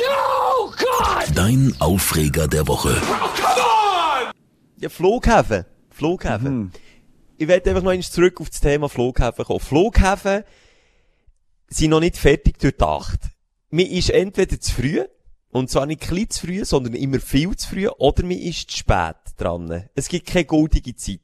[1.34, 2.96] Dein Aufreger der Woche.
[4.76, 5.64] Ja, Flughäfen.
[5.90, 6.56] Flughäfen.
[6.56, 6.72] Mhm.
[7.36, 9.60] Ich werde einfach noch einmal zurück auf das Thema Flughäfen kommen.
[9.60, 10.44] Flughäfen
[11.68, 13.20] sind noch nicht fertig durchdacht.
[13.70, 15.02] Man ist entweder zu früh,
[15.52, 18.78] und zwar nicht klein zu früh, sondern immer viel zu früh, oder man ist zu
[18.78, 19.84] spät dran.
[19.94, 21.20] Es gibt keine goldige Zeit.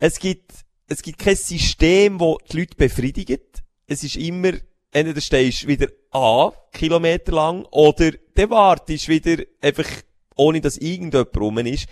[0.00, 0.50] Es gibt,
[0.88, 3.62] es gibt kein System, das die Leute befriedigt.
[3.86, 4.52] Es ist immer,
[4.90, 9.88] entweder stehst du wieder an, Kilometer lang, oder du wartest wieder einfach,
[10.34, 11.86] ohne dass irgendjemand rum ist.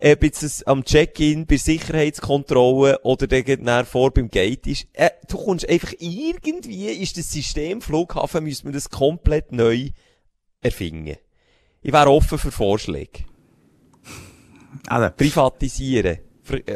[0.00, 4.86] ob jetzt es am Check-in, bei Sicherheitskontrolle oder nachher vor beim Gate ist.
[4.92, 9.90] Äh, du kommst einfach irgendwie, ist das System Flughafen, müsste man das komplett neu
[10.60, 11.16] erfinden.
[11.82, 13.20] Ich wäre offen für Vorschläge.
[14.86, 16.18] Also, Privatisieren.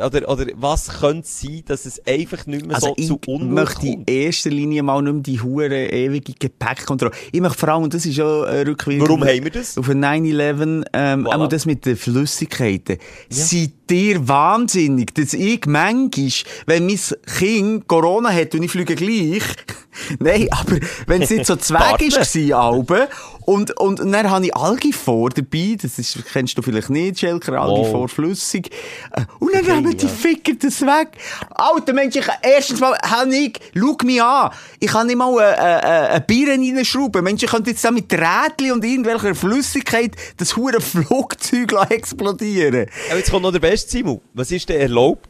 [0.04, 3.18] Oder, oder was könnte es sein, dass es einfach nicht mehr Also so ich zu
[3.26, 4.10] Unmut möchte in kommt?
[4.10, 7.12] erster Linie mal nicht mehr die hure ewige Gepäckkontrolle.
[7.32, 9.08] Ich möchte vor allem, und das ist ja äh, rückwirkend...
[9.08, 9.78] Warum haben wir das?
[9.78, 11.48] Auf ein 9-11, ähm, Voilà.
[11.48, 12.98] das mit den Flüssigkeiten.
[13.30, 16.30] Seid ihr wahnsinnig, dass ich manchmal,
[16.66, 17.00] wenn mein
[17.38, 19.42] Kind Corona hat und ich fliege gleich,
[20.18, 23.06] nein, aber wenn es nicht so ist, war, Alben,
[23.46, 28.02] und, und dann habe ich Algifor dabei, das ist, kennst du vielleicht nicht, Schelker, Algifor
[28.04, 28.08] Oh.
[28.08, 28.70] flüssig,
[29.12, 30.12] Äh, und dann nehmen die ja.
[30.12, 31.08] Ficker das weg.
[31.50, 34.50] Alter Mensch, ich, erstens mal, Henning, schau mich an.
[34.80, 37.22] Ich kann nicht mal äh, äh, ein Bier reinschrauben.
[37.24, 42.86] Mensch, ich könnte jetzt da mit Rädchen und irgendwelcher Flüssigkeit das hure Flugzeug explodieren.
[43.08, 44.20] Aber jetzt kommt noch der beste Simon.
[44.34, 45.28] Was ist denn erlaubt?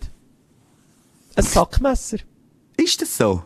[1.35, 2.19] Ein Sackmesser.
[2.77, 3.43] Ist das so?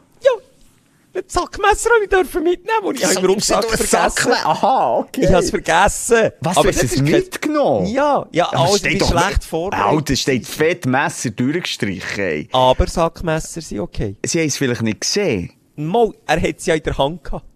[1.17, 4.33] Ein Sackmesser habe ich dürfen mitnehmen, und ich habe im Rucksack vergessen.
[4.33, 5.23] Aha, okay.
[5.23, 6.31] Ich habe es vergessen.
[6.41, 7.87] Was, Aber hast du das es mitgenommen?
[7.87, 9.87] Ja, ja, Aber also, steht schlecht nicht- vorbereitet.
[9.97, 12.49] Alter, steht fett Messer durchgestrichen, ey.
[12.53, 14.17] Aber Sackmesser sind okay.
[14.27, 15.53] Sie haben es vielleicht nicht gesehen.
[15.77, 17.47] Mo, er hat es ja in der Hand gehabt.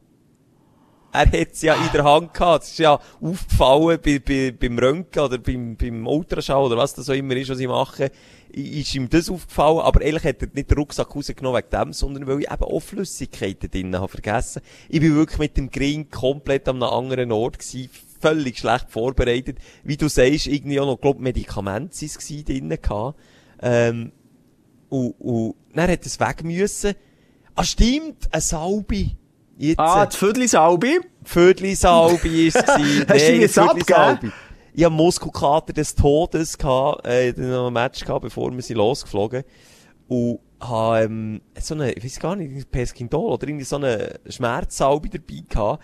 [1.12, 2.64] Er hat es ja in der Hand gehabt.
[2.64, 7.06] Es ist ja aufgefallen bei, bei, beim Röntgen oder beim, beim Ultraschall oder was das
[7.06, 8.10] so immer ist, was ich mache.
[8.52, 12.26] Ist ihm das aufgefallen, aber ehrlich hat er nicht den Rucksack rausgenommen wegen dem, sondern
[12.26, 14.62] weil ich eben auch Flüssigkeiten drin habe vergessen.
[14.88, 19.58] Ich bin wirklich mit dem Grin komplett an einem anderen Ort gewesen, völlig schlecht vorbereitet.
[19.84, 23.18] Wie du sagst, irgendwie auch noch, glaub, Medikamente sind es gewesen drin gehabt.
[23.62, 24.12] Ähm,
[24.88, 26.94] und, und dann hat es weg müssen.
[27.54, 29.16] Ah, stimmt, ein Salbi.
[29.58, 31.00] Jetzt, Ah, ah, die Viertelsalbe.
[31.22, 32.66] Viertelsalbi ist es.
[32.68, 34.32] Hast du die jetzt abgegeben?
[34.72, 38.74] Ich hatte Muskelkater des Todes gehabt, äh, dann noch ein Match gehabt, bevor wir sie
[38.74, 39.44] losgeflogen.
[40.08, 45.08] Und habe, ähm, so eine, ich weiß gar nicht, Peskindol oder irgendwie so eine Schmerzsalbe
[45.08, 45.82] dabei gehabt.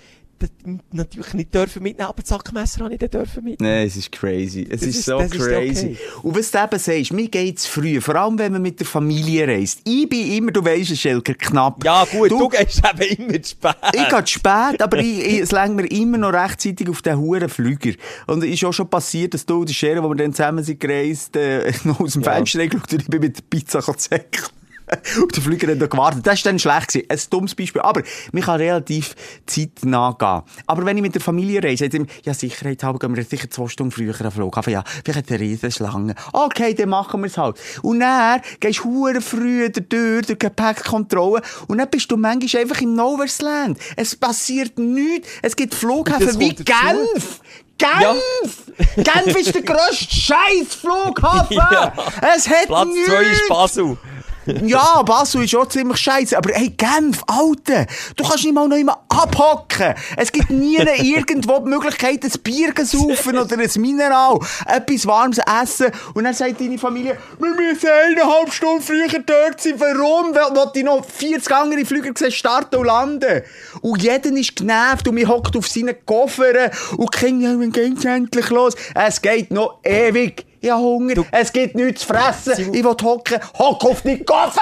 [0.92, 3.72] Natürlich nicht dürfen mitnehmen, aber das Sackmesser habe ich dann dürfen mitnehmen.
[3.72, 4.62] Nein, es ist crazy.
[4.62, 5.86] Es Das ist, ist- so das ist crazy.
[5.86, 5.98] okay.
[6.22, 9.46] Und was du eben sagst, mir geht's früh, vor allem wenn man mit der Familie
[9.48, 9.80] reist.
[9.84, 11.82] Ich bin immer, du weisst es, Schelker, knapp.
[11.84, 13.76] Ja gut, du, Du- gehst eben immer zu spät.
[13.94, 17.18] Ich gehe zu spät, aber ich, ich, es längt mir immer noch rechtzeitig auf den
[17.18, 17.92] huren Flüger.
[18.26, 20.62] Und es ist auch schon passiert, dass du und die Schere, wo wir dann zusammen
[20.64, 22.32] sind gereist, äh, noch aus dem Ja.
[22.34, 24.46] Fenster geschaut und ich bin mit der Pizza zäckeln.
[25.20, 26.26] Und der Flüger hat da gewartet.
[26.26, 26.88] Das war dann schlecht.
[26.88, 27.10] Gewesen.
[27.10, 27.82] Ein dummes Beispiel.
[27.82, 29.14] Aber man kann relativ
[29.46, 30.42] zeitnah gehen.
[30.66, 33.68] Aber wenn ich mit der Familie reise, immer, ja, Sicherheit halber gehen wir sicher zwei
[33.68, 34.72] Stunden früher am Flughafen.
[34.72, 36.14] Ja, vielleicht eine Riesenschlange.
[36.32, 37.58] Okay, dann machen wir es halt.
[37.82, 42.94] Und dann gehst du früh durch, durch Gepäckkontrolle und dann bist du manchmal einfach im
[42.94, 43.78] Nowhere's Land.
[43.96, 45.28] Es passiert nichts.
[45.42, 46.54] Es gibt Flughäfen wie.
[46.54, 47.40] Genf.
[47.78, 48.72] Genf!
[48.96, 51.56] Genf ist der grösste Scheiß-Flughafen!
[51.56, 51.92] Ja.
[52.34, 53.10] Es hat Platz nichts.
[53.10, 53.98] 2 ist Basel.
[54.66, 56.36] Ja, Basel ist auch ziemlich scheiße.
[56.36, 59.94] Aber hey, Genf, Alter, du kannst nicht mal noch immer abhocken.
[60.16, 65.38] Es gibt nie irgendwo die Möglichkeit, ein Bier zu saufen oder ein Mineral, etwas warmes
[65.62, 65.92] essen.
[66.14, 69.74] Und dann sagt deine Familie, wir müssen eineinhalb Stunden früher dort sein.
[69.78, 70.34] Warum?
[70.34, 73.42] Weil, ich noch 40 andere Flüger sehen, starten und landen.
[73.82, 77.72] Und jeder ist genervt und mir hockt auf seinen Koffer und die Kinder, ja, wann
[77.72, 78.74] geht's endlich los?
[78.94, 80.46] Es geht noch ewig.
[80.66, 81.14] Ich habe Hunger.
[81.14, 82.54] Du- es gibt nichts zu fressen.
[82.56, 83.38] Simon- Ich will hocken.
[83.58, 84.60] Hock auf die Koffer!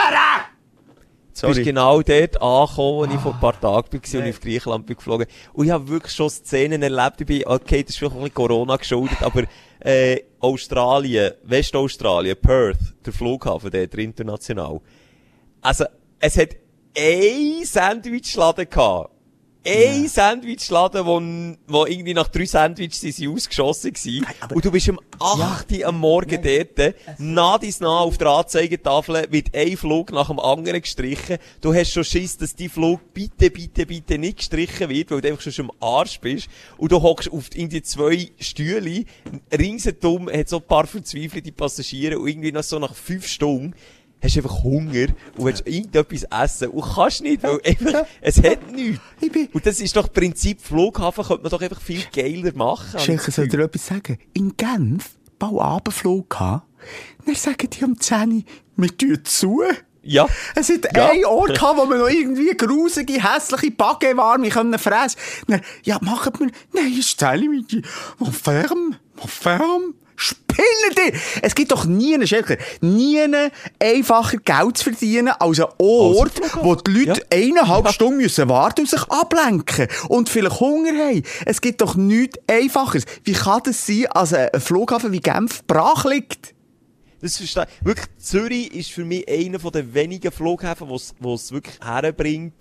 [1.40, 4.40] Du bist genau dort angekommen, wo ich vor ein paar Tagen war und ich auf
[4.40, 5.26] Griechenland bin geflogen.
[5.54, 7.20] Und ich habe wirklich schon Szenen erlebt.
[7.22, 9.42] Ich bin, okay, das ist vielleicht ein bisschen Corona geschuldet, aber
[9.80, 14.80] äh, Australien, Westaustralien, Perth, der Flughafen dort, der international.
[15.60, 15.86] Also,
[16.20, 16.50] es hat
[16.96, 19.10] ein Sandwichladen gehabt.
[19.66, 21.22] Ein Sandwichladen, wo,
[21.72, 24.26] wo irgendwie nach drei Sandwiches sind sie ausgeschossen gewesen.
[24.52, 25.72] Und du bist am 8.
[25.72, 30.38] Uhr am Morgen dort, nah dies nah auf der Anzeigetafel wird ein Flug nach dem
[30.38, 31.38] anderen gestrichen.
[31.62, 35.28] Du hast schon Schiss, dass die Flug bitte, bitte, bitte nicht gestrichen wird, weil du
[35.28, 36.48] einfach schon am Arsch bist.
[36.76, 39.04] Und du hockst auf irgendwie zwei Stühle.
[39.50, 43.74] Ringsherum hat so ein paar verzweifelte Passagiere und irgendwie noch so nach fünf Stunden
[44.22, 49.00] hast einfach Hunger und willst irgendetwas essen und kannst nicht, weil einfach, es hat nichts.
[49.52, 52.90] Und das ist doch Prinzip Flughafen, könnte man doch einfach viel geiler machen.
[52.94, 54.18] das soll dir etwas sagen?
[54.32, 56.66] In Genf, bau Abendflug gehabt.
[57.26, 58.42] Dann sagen die um 10 Uhr,
[58.76, 59.62] wir tun zu.
[60.02, 60.26] Ja.
[60.54, 61.10] Es hat Ja.
[61.10, 65.18] einen Ort gehabt, wo wir noch irgendwie grusige, hässliche Bagge wir können fressen.
[65.48, 67.64] Dann, ja, machen wir, nein, ist 10 Uhr,
[68.18, 71.18] mon ferme, mon Pillen dir!
[71.42, 73.50] Es gibt doch nie einen Schelker, nie einen
[73.82, 76.60] einfacher Geld zu verdienen als ein Ort, Flughafen.
[76.64, 77.38] wo die Leute Ja.
[77.38, 81.22] eineinhalb Stunden müssen warten und sich ablenken und vielleicht Hunger haben.
[81.44, 83.04] Es gibt doch nichts Einfacheres.
[83.24, 86.54] Wie kann das sein, als ein Flughafen wie Genf brach liegt?
[87.20, 87.86] Das verstehe ich.
[87.86, 92.54] Wirklich, Zürich ist für mich einer den wenigen Flughäfen, wo es wirklich herbringt,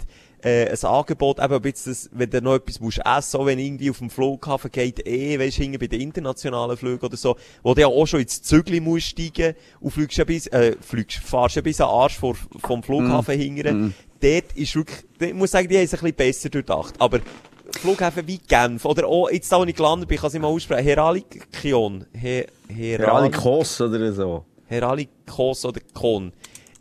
[0.43, 3.59] äh, ein Angebot, eben, ob jetzt das, wenn du noch etwas musst essen, auch wenn
[3.59, 7.73] irgendwie auf dem Flughafen geht, eh, weisst hinten bei den internationalen Flügen oder so, wo
[7.73, 11.55] du ja auch schon ins Zügli musst steigen und fliegst ja bis, äh, fliegst, fahrst
[11.55, 13.93] ja bis an Arsch vor, vom Flughafen hingern.
[14.19, 16.95] Dort ist wirklich, ich muss sagen, die haben es ein bisschen besser durchdacht.
[16.99, 17.19] Aber
[17.79, 20.41] Flughäfen wie Genf, oder auch, jetzt da, wo ich gelandet bin, ich kann es nicht
[20.41, 24.45] mal aussprechen, Heralikion, He, Heralik Kos oder so.
[24.67, 26.31] Heralikos oder Kon.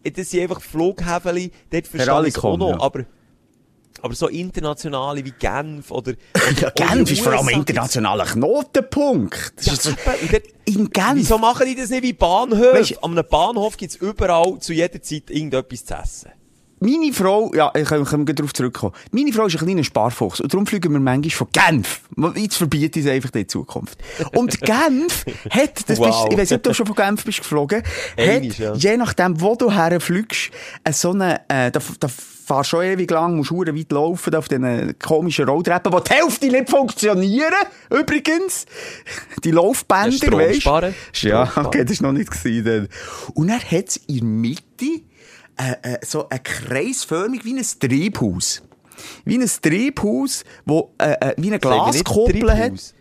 [0.05, 2.81] Eh, Das sind einfach Flughäfen, dort verstehe ich es auch noch, ja.
[2.81, 3.05] aber,
[4.02, 6.12] aber so internationale wie Genf oder...
[6.60, 9.54] Ja, oder Genf die ist vor allem ein internationaler Knotenpunkt.
[9.62, 9.90] Ja, so-
[10.30, 11.14] dort- in Genf.
[11.14, 12.78] Wieso machen die das nicht wie Bahnhöfe?
[12.78, 16.30] Weisst- An einem Bahnhof gibt's überall zu jeder Zeit irgendetwas zu essen.
[16.84, 18.92] Meine Frau, ja, ich kann, darauf zurückkommen.
[19.12, 22.00] Meine Frau ist ein kleiner Sparfuchs und darum fliegen wir manchmal von Genf.
[22.34, 23.98] Jetzt verbiete ich es einfach in Zukunft.
[24.34, 26.24] Und Genf hat, das Wow.
[26.24, 27.84] bist, ich weiss nicht, ob du schon von Genf bist geflogen,
[28.16, 28.74] Einmal, hat, ja.
[28.74, 30.50] je nachdem, wo du herfliegst,
[30.90, 32.08] so eine, äh, da, da
[32.52, 36.12] fahrst du schon ewig lang, musst hure weit laufen, auf diesen komischen Rolltreppen, wo die
[36.12, 37.54] Hälfte nicht funktionieren,
[37.90, 38.66] übrigens.
[39.42, 40.94] Die Laufbänder, Ja, weisst sparen.
[41.14, 42.88] Ja, okay, das war noch nicht dann.
[43.34, 44.86] Und dann hat es in der Mitte
[45.56, 48.62] äh, äh, so ein kreisförmig wie ein Treibhaus.
[49.24, 52.94] Wie ein Treibhaus, wo äh, äh, wie eine Glaskuppel hat.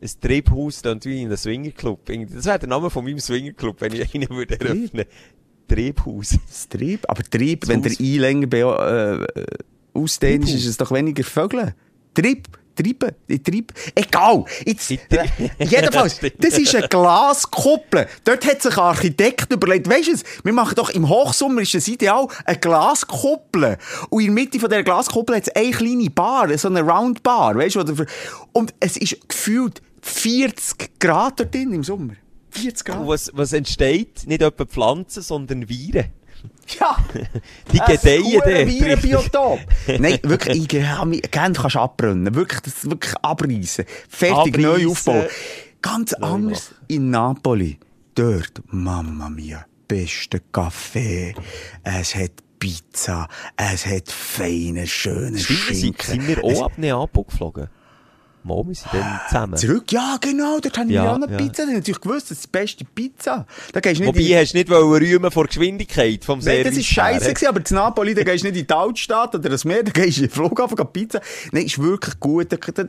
[0.00, 2.06] Ein Treibhaus klingt wie in einem Swingerclub.
[2.06, 5.04] Das wäre der Name von meinem Swingerclub, wenn ich einen würde eröffnen.
[5.68, 6.36] Treibhaus.
[6.46, 7.98] Das Treib, aber Treib, wenn der.
[8.00, 9.26] I länger äh,
[9.92, 11.74] ausdehnt, ist es doch weniger Vögel.
[12.14, 13.40] Treib, Treiben, ich.
[13.94, 14.44] Egal.
[14.64, 14.98] Jetzt, äh,
[15.60, 18.06] jedenfalls, das ist eine Glaskuppel.
[18.24, 21.74] Dort hat sich ein Architekt überlegt, weisst du es, wir machen doch im Hochsommer ist
[21.74, 23.78] das ideal, eine Glaskuppel.
[24.10, 27.54] Und in der Mitte von dieser Glaskuppel hat es eine kleine Bar, so eine Roundbar,
[27.54, 28.06] wo du-
[28.52, 32.14] und es ist gefühlt 40 Grad dort drin im Sommer.
[32.54, 32.98] 40 Grad.
[33.00, 34.26] Und was, was entsteht?
[34.26, 36.06] Nicht etwa Pflanzen, sondern Viren.
[36.78, 36.96] Ja.
[37.72, 38.46] Die gedeihen dort.
[38.68, 39.60] Virenbiotop.
[39.98, 42.34] Nein, wirklich, ich, ja, mi- Genf kannst du abbrennen.
[42.34, 43.84] Wirklich, das wirklich abreißen.
[44.08, 45.26] Fertig, neu aufbauen.
[45.80, 47.78] Ganz anders in Napoli.
[48.14, 51.34] Dort, Mamma mia, beste Kaffee.
[51.82, 53.28] Es hat Pizza.
[53.56, 55.94] Es hat feine, schöne Schinken.
[56.06, 57.68] sind wir auch ab Neapel geflogen?
[58.44, 59.56] Mal, wir sind dann zusammen.
[59.56, 59.90] Zurück?
[59.90, 61.36] Ja, genau, dort habe ich Ja, ja, auch eine ja.
[61.38, 61.64] Pizza.
[61.64, 63.46] Ich natürlich gewusst, das ist die beste Pizza.
[63.72, 66.76] Da gehst nicht Wobei, in- hast du nicht rühmen vor Geschwindigkeit vom Nein, Service das
[66.76, 69.64] ist scheiße gewesen, aber zu Napoli, da gehst du nicht in die Altstadt oder das
[69.64, 71.20] Meer, da gehst du in den Flughafen Pizza.
[71.52, 72.52] Nein, ist wirklich gut.
[72.52, 72.84] Da, da,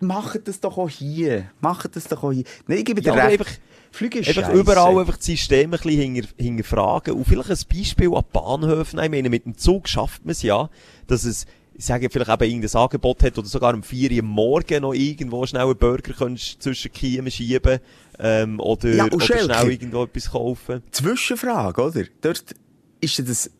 [0.00, 1.50] macht das doch auch hier.
[1.60, 2.44] Macht das doch auch hier.
[2.66, 3.40] Nein, ich gebe dir Ja, recht.
[3.40, 3.52] einfach-
[3.92, 4.56] Flüge ist Einfach scheisse.
[4.60, 7.12] überall einfach das System ein bisschen hinterfragen.
[7.14, 9.00] Und vielleicht ein Beispiel an Bahnhöfen.
[9.00, 10.70] Ich meine, mit dem Zug schafft man es ja,
[11.08, 11.46] dass es,
[11.80, 14.92] ich sage vielleicht eben irgendein Angebot hat oder sogar um 4 Uhr am Morgen noch
[14.92, 17.80] irgendwo schnell einen Burger könntest zwischen Kiemen schieben,
[18.18, 20.82] ähm, oder, Ja, oder schnell irgendwo etwas kaufen.
[20.90, 22.04] Zwischenfrage, oder?
[22.20, 22.54] Dort
[23.00, 23.50] ist das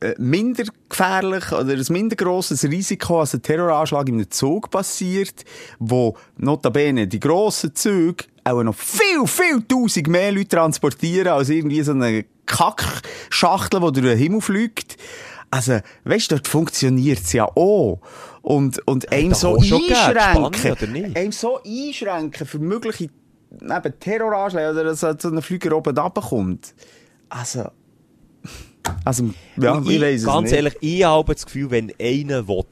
[0.00, 5.46] äh, minder gefährlich oder ein minder grosses Risiko als ein Terroranschlag in einem Zug passiert,
[5.78, 11.80] wo notabene die grossen Züge auch noch viel, viel tausend mehr Leute transportieren als irgendwie
[11.80, 14.98] so eine Kackschachtel, die durch den Himmel fliegt.
[15.50, 18.00] Also, weißt du, dort funktioniert's ja auch.
[18.42, 23.10] Und, und einem so einschränken, einem so einschränken für mögliche
[23.60, 26.74] eben Terroranschläge oder dass so ein Flüger oben runterkommt.
[27.28, 27.70] Also,
[29.04, 30.56] also, ja, Und ich, weiss es Ganz nicht.
[30.56, 32.64] ehrlich, ich habe das Gefühl, wenn einer will,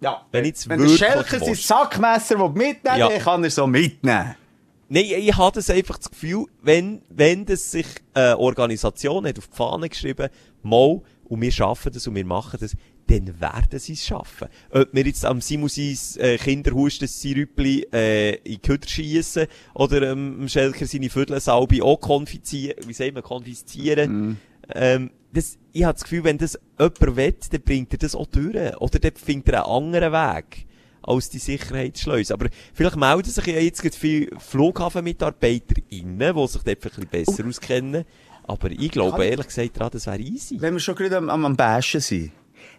[0.00, 1.54] ja, wenn jetzt wenn der wirklich Schelker sein.
[1.54, 3.08] Sackmesser mitnehmen Ja.
[3.08, 4.34] dann kann er so mitnehmen.
[4.92, 9.46] Nein, ich habe das einfach das Gefühl, wenn, wenn das sich eine Organisation hat auf
[9.46, 10.28] die Fahne geschrieben,
[10.62, 11.00] mal,
[11.30, 14.48] und wir schaffen das und wir machen das, dann werden sie es schaffen.
[14.70, 20.48] Ob wir jetzt am Simusis äh, Kinderhusten Sirüppli äh, in die Hütte schiessen oder ähm,
[20.48, 24.38] Schelker seine Viertelsalbe auch konfizieren, wie sagt man, konfiszieren.
[24.74, 28.26] Ähm, das, ich habe das Gefühl, wenn das jemand will, dann bringt er das auch
[28.26, 28.76] durch.
[28.78, 30.66] Oder dann findet er einen anderen Weg
[31.02, 32.34] als die Sicherheitsschleuse.
[32.34, 38.04] Aber vielleicht melden sich ja jetzt viele FlughafenmitarbeiterInnen, die sich dort ein bisschen besser auskennen.
[38.50, 40.60] Aber ich glaube ehrlich gesagt daran, das wäre easy.
[40.60, 42.32] Wenn wir schon gerade am, am, am Bashen sind.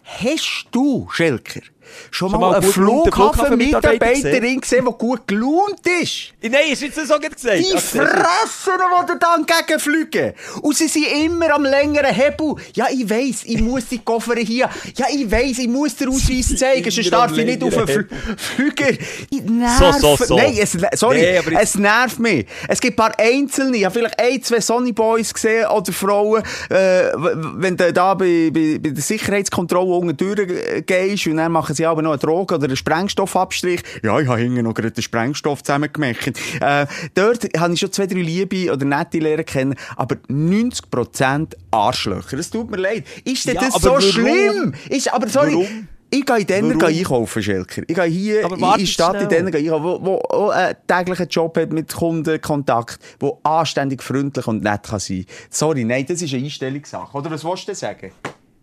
[0.04, 1.62] Hast du, Schelker,
[2.10, 6.32] Schon, Schon mal, mal eine gut Flughafenmitarbeiterin gesehen, die gut gelaunt ist.
[6.42, 7.58] Nein, du jetzt so gerade gesagt?
[7.58, 7.80] Die gut.
[7.80, 10.32] Fressen, die dir dann entgegenfliegen.
[10.62, 12.56] Und sie sind immer am längeren Hebel.
[12.74, 14.68] Ja, ich weiss, ich muss die Koffer hier.
[14.96, 18.08] Ja, ich weiss, ich muss den Ausweis zeigen, sonst darf ich nicht auf den Fl
[18.36, 18.90] Flüger.
[19.30, 19.98] Ich nerv.
[19.98, 20.36] So, so, so.
[20.36, 22.46] Nein, es, sorry, Nee, es nervt mich.
[22.68, 26.42] Es gibt ein paar Einzelne, ich habe vielleicht ein, zwei Sonny Boys gesehen oder Frauen,
[26.68, 31.86] äh, wenn du da bei, bei, bei der Sicherheitskontrolle unten durchgehst und dann machen sie
[31.86, 33.82] aber noch eine Droge oder einen Sprengstoffabstrich.
[34.02, 36.32] Ja, ich habe hinten noch gerade den Sprengstoff zusammengemacht.
[36.60, 42.38] Äh, dort habe ich schon zwei, drei Liebe oder nette Lehrer kennen, aber 90% Arschlöcher.
[42.38, 43.04] Es tut mir leid.
[43.24, 44.00] Ist denn Ja, das so warum?
[44.02, 44.74] schlimm?
[44.88, 45.52] Ist, aber sorry.
[45.54, 45.88] Warum?
[46.14, 46.94] Ich gehe in denen Warum?
[46.94, 47.82] einkaufen, Schelker.
[47.86, 51.72] Ich gehe hier in die Stadt in denen einkaufen, wo, wo einen täglichen Job hat
[51.72, 55.24] mit Kundenkontakt, wo anständig, freundlich und nett kann sein.
[55.48, 57.16] Sorry, nein, das ist eine Einstellungssache.
[57.16, 58.12] Oder was willst du sagen?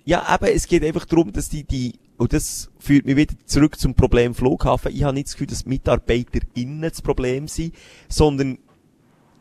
[0.06, 3.80] Ja, aber es geht einfach darum, dass die, die, und das führt mich wieder zurück
[3.80, 4.94] zum Problem Flughafen.
[4.94, 7.74] Ich habe nicht das Gefühl, dass MitarbeiterInnen das Problem sind,
[8.10, 8.60] sondern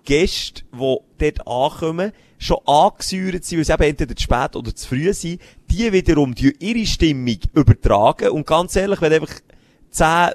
[0.04, 4.88] Gäste, die dort ankommen, schon angesäuert sind, weil sie eben entweder zu spät oder zu
[4.88, 8.30] früh sind, die wiederum die ihre Stimmung übertragen.
[8.30, 9.34] Und ganz ehrlich, wenn einfach
[9.90, 10.30] zehn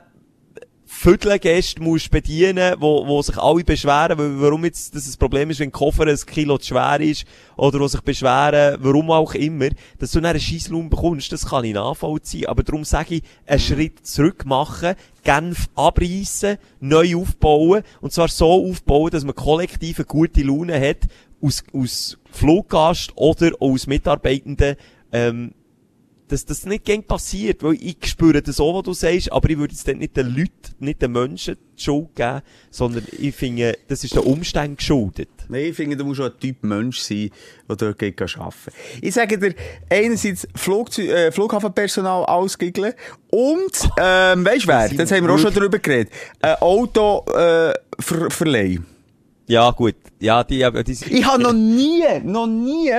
[0.95, 5.71] Viertelgäste musst bedienen, wo, wo sich alle beschweren, warum jetzt das ein Problem ist, wenn
[5.71, 7.25] Koffer ein Kilo zu schwer ist,
[7.57, 11.65] oder wo sich beschweren, warum auch immer, dass du dann einen Scheissraum bekommst, das kann
[11.65, 12.45] ich nachvollziehen.
[12.45, 18.69] Aber darum sage ich, einen Schritt zurück machen, Genf abreißen, neu aufbauen, und zwar so
[18.69, 21.07] aufbauen, dass man kollektiv eine gute Laune hat,
[21.41, 24.75] aus, aus Fluggast oder aus Mitarbeitenden,
[25.11, 25.53] ähm,
[26.33, 29.57] dass das nicht gern passiert, weil ich spüre das auch, was du sagst, aber ich
[29.57, 32.41] würde jetzt dann nicht den Leuten, nicht den Menschen die Schuld geben,
[32.71, 35.29] sondern ich finde, das ist den Umständen geschuldet.
[35.47, 37.29] Nein, ich finde, du musst auch ein Typ Mensch sein,
[37.69, 39.53] der dort geht arbeiten Ich sage dir,
[39.91, 42.93] einerseits Flugzeu äh, Flughafenpersonal ausgiggeln
[43.29, 48.31] und, ähm, weisst wer, das haben wir auch schon drüber geredet, ein Auto äh, ver
[48.31, 48.92] verleihen.
[49.45, 49.95] Ja, gut.
[50.19, 52.91] Ja, die, die sind- Ich habe noch nie, noch nie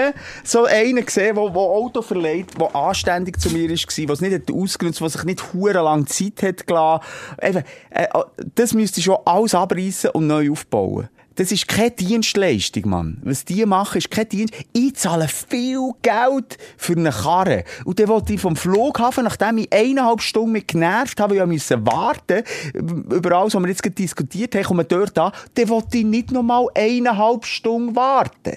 [0.44, 4.50] so einen gesehen, der, der Auto verleiht, der anständig zu mir war, was nicht hat
[4.54, 5.42] ausgenutzt, was sich nicht
[5.83, 7.02] lang Zeit hat gelassen.
[7.42, 8.07] Eben, äh,
[8.54, 11.09] das müsste schon alles abreißen und neu aufbauen.
[11.36, 13.18] Das ist keine Dienstleistung, Mann.
[13.24, 14.54] Was die machen, ist kein Dienst.
[14.72, 17.64] Ich zahle viel Geld für eine Karre.
[17.84, 21.52] Und dann wollte ich vom Flughafen, nachdem ich eineinhalb Stunden mit genervt habe, weil ich
[21.54, 22.42] musste warten,
[22.74, 26.30] über alles, was wir jetzt gerade diskutiert haben, kommen dort an, dann wollte ich nicht
[26.30, 28.56] nochmal eineinhalb Stunden warten.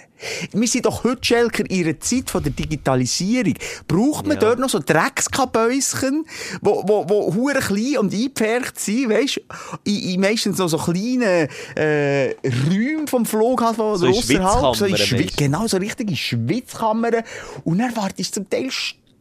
[0.51, 3.53] Wir sind doch heute, Schelker, in einer Zeit von der Digitalisierung.
[3.87, 4.41] Braucht man Ja.
[4.41, 6.25] dort noch so Dreckskabäuschen,
[6.61, 9.41] wo, wo, wo hure klein und eingepfercht sind, weisst
[9.83, 12.29] in, in meistens noch so kleinen, äh,
[12.67, 14.75] Räumen vom Flughafen oder So in ausserhalb.
[14.75, 17.23] So in genau, so richtige Schwitzkammern.
[17.63, 18.71] Und dann wartest du zum Teil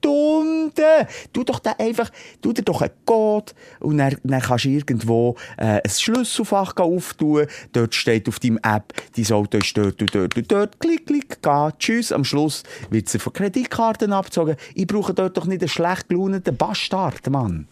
[0.06, 1.06] Stunden.
[1.32, 5.36] Du doch da einfach, du dir doch einen Code und dann, dann kannst du irgendwo
[5.56, 7.46] äh, ein Schlüsselfach auftun.
[7.72, 10.80] Dort steht auf deinem App, dein Auto ist dort und dort und dort.
[10.80, 12.12] Klick, klick, geh, tschüss.
[12.12, 14.56] Am Schluss wird sie von Kreditkarten abgezogen.
[14.74, 17.66] Ich brauche dort doch nicht einen schlecht gelaunten Bastard, Mann.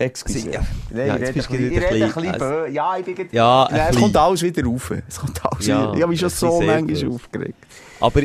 [0.00, 0.50] Excuse.
[0.50, 0.60] Ja.
[0.90, 3.68] Nein, Ja, ich jetzt bist du wieder ein bisschen bisschen- bö- Ja, ich bin Ja,
[3.70, 4.90] Nein, es kommt alles wieder rauf.
[5.06, 5.94] Es kommt alles Ja, wieder.
[5.94, 7.54] Ich habe mich schon so manchmal aufgeregt.
[8.00, 8.22] Aber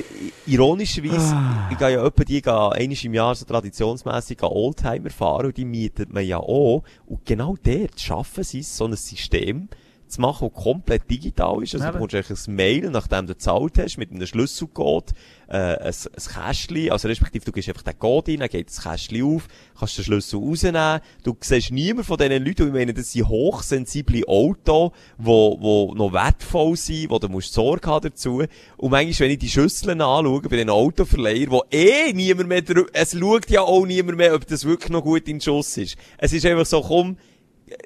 [0.48, 1.68] ironischerweise, Ah.
[1.70, 5.66] ich gehe ja etwa die einmal im Jahr so traditionsmässig an Oldtimer fahren und die
[5.66, 6.84] mietet man ja auch.
[7.06, 9.68] Und genau dort schaffen sie so ein System
[10.16, 11.76] zu machen, das komplett digital ist.
[11.76, 11.94] Also Eben.
[11.94, 15.12] du bekommst eigentlich ein Mail, nachdem du gezahlt hast, mit einem Schlüsselcode,
[15.48, 18.82] äh, ein, ein Kästchen, also respektive du gehst einfach den Code rein, dann geht das
[18.82, 19.48] Kästchen auf,
[19.78, 24.28] kannst den Schlüssel rausnehmen, du siehst niemand von diesen Leuten, ich meine, das sind hochsensible
[24.28, 28.44] Autos, wo, wo noch wertvoll sind, wo du musst Sorge haben dazu.
[28.78, 33.18] Und manchmal, wenn ich die Schüsseln anschaue, bei den Autoverleihern, wo eh niemand mehr es
[33.18, 35.96] schaut ja auch niemand mehr, ob das wirklich noch gut in Schuss ist.
[36.18, 37.18] Es ist einfach so, komm,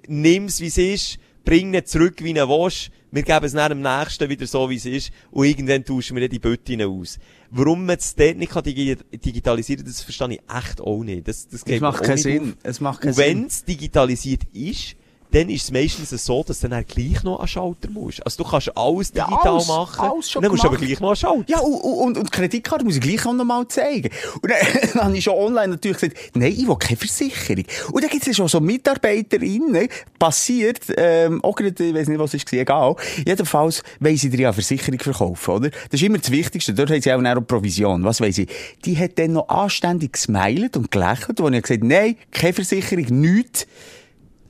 [0.08, 3.82] nimm's wie es ist, bring ihn zurück, wie er willst, wir geben es dann am
[3.82, 7.18] nächsten wieder so, wie es ist, und irgendwann tauschen wir die Böttchen aus.
[7.50, 11.28] Warum man es dort nicht kann digitalisieren kann, das verstehe ich echt auch nicht.
[11.28, 12.42] Das, das, mir macht keinen Sinn.
[12.52, 12.58] auf.
[12.64, 13.48] Es macht keinen Und wenn Sinn.
[13.48, 14.96] es digitalisiert ist,
[15.32, 18.26] dann ist es meistens so, dass du dann gleich noch an Schalter musst.
[18.26, 21.10] Also du kannst alles Ja, digital alles- machen, alles dann musst du aber gleich noch
[21.12, 21.44] an Schalter.
[21.48, 24.10] Ja, und, und, und die Kreditkarte muss ich gleich auch noch mal zeigen.
[24.42, 24.58] Und dann,
[24.94, 27.64] dann habe ich schon online natürlich gesagt, nein, ich will keine Versicherung.
[27.92, 29.88] Und dann gibt es ja schon so MitarbeiterInnen,
[30.18, 32.96] passiert, ähm, auch gerade, ich weiss nicht, was es war, egal.
[33.26, 35.70] Jedenfalls wollen sie dir ja Versicherung verkaufen, oder?
[35.70, 36.74] Das ist immer das Wichtigste.
[36.74, 38.04] Dort haben sie auch eine Provision.
[38.04, 38.50] Was weiss ich?
[38.86, 43.68] Die hat dann noch anständig gesmiled und gelächelt, und ich gesagt, nein, keine Versicherung, nichts.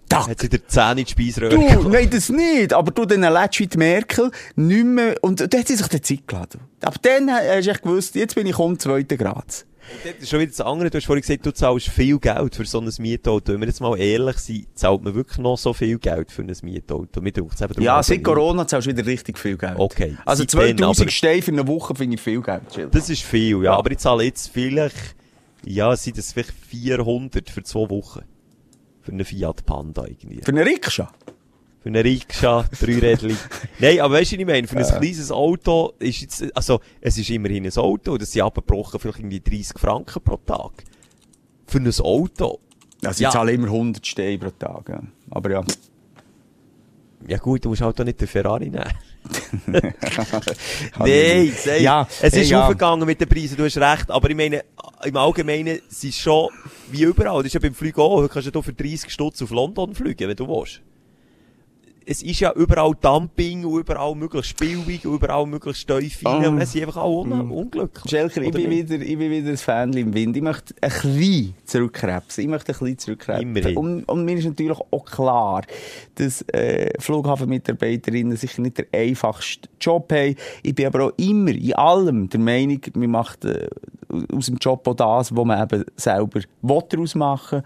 [0.09, 0.27] Tack.
[0.27, 2.73] Hat sie dir die Zähne in die Speiseröhre Du, nein, das nicht.
[2.73, 6.27] Aber du, dann lädst wie Merkel nicht mehr, und dann hat sie sich die Zeit
[6.27, 6.61] geladen.
[6.81, 9.65] Aber dann hast du echt gewusst, jetzt bin ich um zweiten Grad.
[10.03, 10.89] Das ist schon wieder das andere.
[10.89, 13.53] Du hast vorhin gesagt, du zahlst viel Geld für so ein Mietauto.
[13.53, 16.55] Wenn wir jetzt mal ehrlich sind, zahlt man wirklich noch so viel Geld für ein
[16.61, 17.21] Mietauto?
[17.21, 17.47] Mir eben
[17.79, 19.75] Ja, darum, seit aber Corona zahlst du wieder richtig viel Geld.
[19.77, 20.15] Okay.
[20.25, 22.61] Also Seitdem, 2000 aber- Steine für eine Woche finde ich viel Geld.
[22.73, 22.87] Chill.
[22.91, 23.75] Das ist viel, ja.
[23.75, 25.15] Aber ich zahle jetzt vielleicht,
[25.65, 28.21] ja, sind das vielleicht 400 für zwei Wochen.
[29.09, 30.41] Für einen Fiat Panda irgendwie.
[30.43, 31.11] Für eine Rikscha?
[31.81, 33.35] Für einen Rikscha, Dreirädli.
[33.79, 34.67] Nein, aber weißt du, was ich meine?
[34.67, 38.99] Für ein kleines Auto ist jetzt, also, es ist immerhin ein Auto, das sind abgebrochen
[38.99, 40.83] vielleicht irgendwie 30 Franken pro Tag.
[41.65, 42.59] Für ein Auto.
[43.03, 43.31] Also ich Ja.
[43.31, 44.89] zahle immer 100 Steine pro Tag.
[44.89, 45.01] Ja.
[45.31, 45.63] Aber ja.
[47.27, 48.83] Ja gut, du musst halt auch nicht den Ferrari nehmen.
[50.99, 52.63] Nein, sei, Ja, es ist ja.
[52.63, 54.63] aufgegangen mit den Preisen, du hast recht, aber ich meine,
[55.03, 56.49] im Allgemeinen sind schon
[56.91, 59.41] wie überall, das ist ja beim Fliegen auch, du kannst ja hier für 30 Stutz
[59.41, 60.81] auf London fliegen, wenn du willst.
[62.11, 66.47] Es ist ja überall Dumping und überall möglichst und überall möglichst Teufel Ah.
[66.47, 68.09] und es sind einfach auch un unglücklich.
[68.09, 68.89] Schelker, ich bin, nicht?
[68.89, 70.35] wieder, ich bin wieder ein Fan im Wind.
[70.35, 72.45] Ich möchte ein bisschen zurückkrebsen.
[72.45, 73.77] Ich möchte ein bisschen zurückkrebsen.
[73.77, 75.61] Und, und mir ist natürlich auch klar,
[76.15, 80.35] dass äh, Flughafenmitarbeiterinnen sicher nicht den einfachsten Job haben.
[80.63, 83.67] Ich bin aber auch immer in allem der Meinung, man macht äh,
[84.33, 87.61] aus dem Job auch das, was man eben selber will daraus machen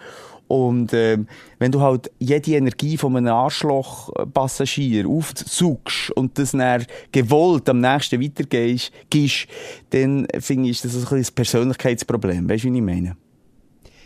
[0.48, 1.28] und ähm,
[1.60, 8.22] wenn du halt jede Energie von einem Arschloch-Passagier aufsuchst und das dann gewollt am nächsten
[8.22, 9.48] weitergehst, gibst,
[9.92, 12.50] dann finde ich, ist das ein, bisschen ein Persönlichkeitsproblem.
[12.50, 13.16] Weißt du, wie ich meine?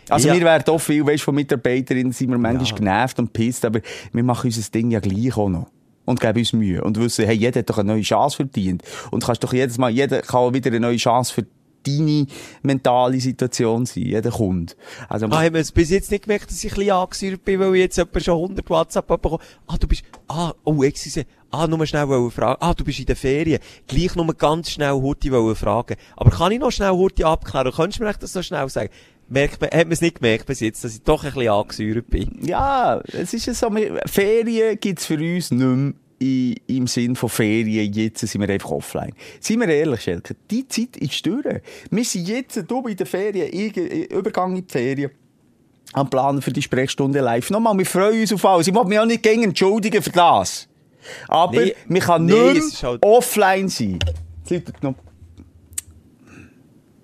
[0.08, 0.34] Also Ja.
[0.34, 2.74] wir werden auch viel, weißt, von Mitarbeiterinnen sind wir manchmal Ja.
[2.76, 3.80] genervt und pisst, aber
[4.12, 5.66] wir machen unser Ding ja gleich auch noch.
[6.06, 6.82] Und geben uns Mühe.
[6.82, 8.82] Und wissen, hey, jeder hat doch eine neue Chance verdient.
[9.10, 11.46] Und kannst doch jedes Mal, jeder kann wieder eine neue Chance für
[11.96, 12.26] deine
[12.62, 14.74] mentale Situation sein, jeder Kunde.
[15.08, 17.60] Also, Ah, haben wir es bis jetzt nicht gemerkt, dass ich ein bisschen angesäuert bin,
[17.60, 21.66] weil ich jetzt etwa schon 100 WhatsApp bekommen Ah, du bist, ah, oh, excuse, ah,
[21.66, 22.58] nur schnell wollen fragen.
[22.60, 23.60] Ah, du bist in den Ferien.
[23.86, 25.96] Gleich nur ganz schnell Hurti wollen fragen.
[26.16, 27.72] Aber kann ich noch schnell Hurti abklären?
[27.72, 28.90] Könntest du mir das so schnell sagen?
[29.30, 32.08] Merkt man, hat man es nicht gemerkt bis jetzt, dass ich doch ein bisschen angesäuert
[32.08, 32.38] bin?
[32.46, 33.70] Ja, es ist ja so,
[34.06, 37.92] Ferien gibt's für uns nicht mehr im Sinn von Ferien.
[37.92, 39.12] Jetzt sind wir einfach offline.
[39.40, 41.44] Seien wir ehrlich, Schelke, die Zeit ist durch.
[41.90, 43.76] Wir sind jetzt du in den Ferien, ich,
[44.10, 45.10] Übergang in die Ferien.
[45.94, 47.48] Am Planen für die Sprechstunde live.
[47.50, 48.66] Nochmal, wir freuen uns auf alles.
[48.66, 50.68] Ich will mich auch nicht gegen entschuldigen für das.
[51.28, 53.98] Aber Nee, man kann nee, ist halt- offline sein.
[54.44, 54.96] Es läutet noch-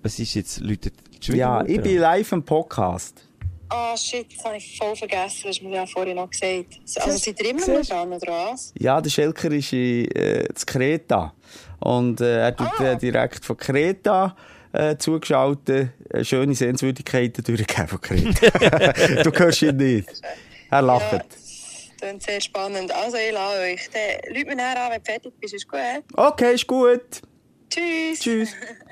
[0.03, 0.91] Was ist jetzt, Leute?
[1.27, 3.27] die Ja, ich bin live im Podcast.
[3.69, 5.41] Ah, shit, das habe ich voll vergessen.
[5.43, 6.79] Das hast du mir ja vorhin noch gesagt.
[6.95, 8.73] Also, seid ihr immer noch dran, oder was?
[8.77, 11.33] Ja, der Schelker ist in äh, zu Kreta.
[11.79, 14.35] Und äh, er tut äh, direkt von Kreta
[14.71, 19.23] äh, zugeschaltet äh, schöne Sehenswürdigkeiten durchgegeben von Kreta.
[19.23, 20.09] du hörst ihn nicht.
[20.69, 21.11] Er lacht.
[21.11, 22.91] Ja, das klingt sehr spannend.
[22.91, 23.89] Also, ich lasse euch.
[23.91, 25.53] Dann Leute mir nachher an, wenn du fertig bist.
[25.55, 25.79] Ist gut.
[26.13, 27.21] Okay, ist gut.
[27.69, 28.19] Tschüss.
[28.19, 28.49] Tschüss.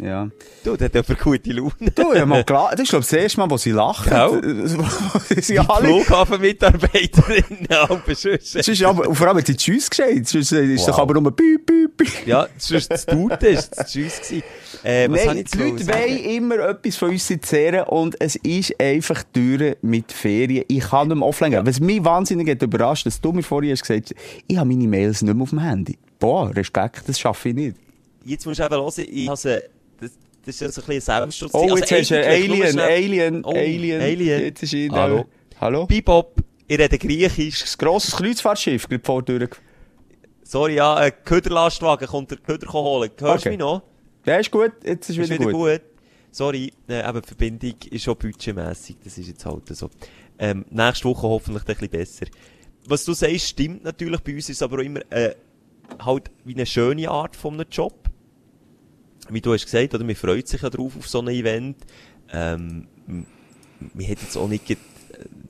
[0.00, 0.28] Ja.
[0.64, 1.72] Du, der hat aber gute Laune.
[1.94, 2.70] Du, ja mal klar.
[2.72, 4.10] Das ist, glaube ich, das erste Mal, wo sie lachen.
[4.10, 5.40] Gell?
[5.42, 5.86] sie alle...
[6.02, 7.68] Flughafenmitarbeiterinnen,
[8.06, 8.56] sonst.
[8.56, 10.26] Es ist aber, und vor allem hat sie Tschüss gesagt.
[10.26, 10.86] Sonst ist Wow.
[10.86, 12.26] doch aber nur Piep, Piep, Piep.
[12.26, 14.42] Ja, sonst das Tute ist das Tschüss gewesen.
[14.82, 19.22] Äh, was Nein, die Leute wollen immer etwas von uns zehren und es ist einfach
[19.32, 20.64] durch mit Ferien.
[20.68, 21.66] Ich kann nicht mehr offline gehen.
[21.66, 24.14] Was mich wahnsinnig hat überrascht, dass du mir vorhin hast gesagt
[24.46, 25.96] ich habe meine Mails nicht mehr auf dem Handy.
[26.18, 27.76] Boah, Respekt, das schaffe ich nicht.
[28.24, 29.62] Jetzt musst du eben hören, ich habe
[30.46, 31.50] das, ist so ein bisschen Selbstschutz.
[31.54, 34.00] Oh, jetzt hast du Alien, Alien, Oh, Alien.
[34.00, 34.40] Alien.
[34.42, 35.24] Jetzt ist ihn Hallo.
[35.60, 35.86] Hallo?
[35.86, 36.36] Bebop,
[36.66, 37.60] ich rede Griechisch.
[37.60, 39.48] Das grosses Kreuzfahrtschiff, gerade vor der Tür.
[40.42, 43.10] Sorry, ja, ein Köderlastwagen kommt der Köder holen.
[43.18, 43.50] Hörst du Okay.
[43.50, 43.82] mich noch?
[44.26, 45.72] Ja, ist gut, jetzt ist, Ist wieder, wieder gut.
[45.72, 45.80] gut.
[46.30, 48.96] Sorry, äh, eben, die Verbindung ist schon budgetmässig.
[49.04, 49.88] Das ist jetzt halt so.
[50.38, 52.26] Ähm, nächste Woche hoffentlich ein bisschen besser.
[52.86, 54.20] Was du sagst, stimmt natürlich.
[54.20, 55.34] Bei uns ist es aber auch immer, äh,
[56.04, 58.03] halt wie eine schöne Art von einem Job.
[59.30, 60.04] Wie du hast gesagt, oder?
[60.04, 61.76] Man freut sich ja drauf auf so ein Event.
[62.32, 64.76] Ähm, man hat jetzt auch nicht äh,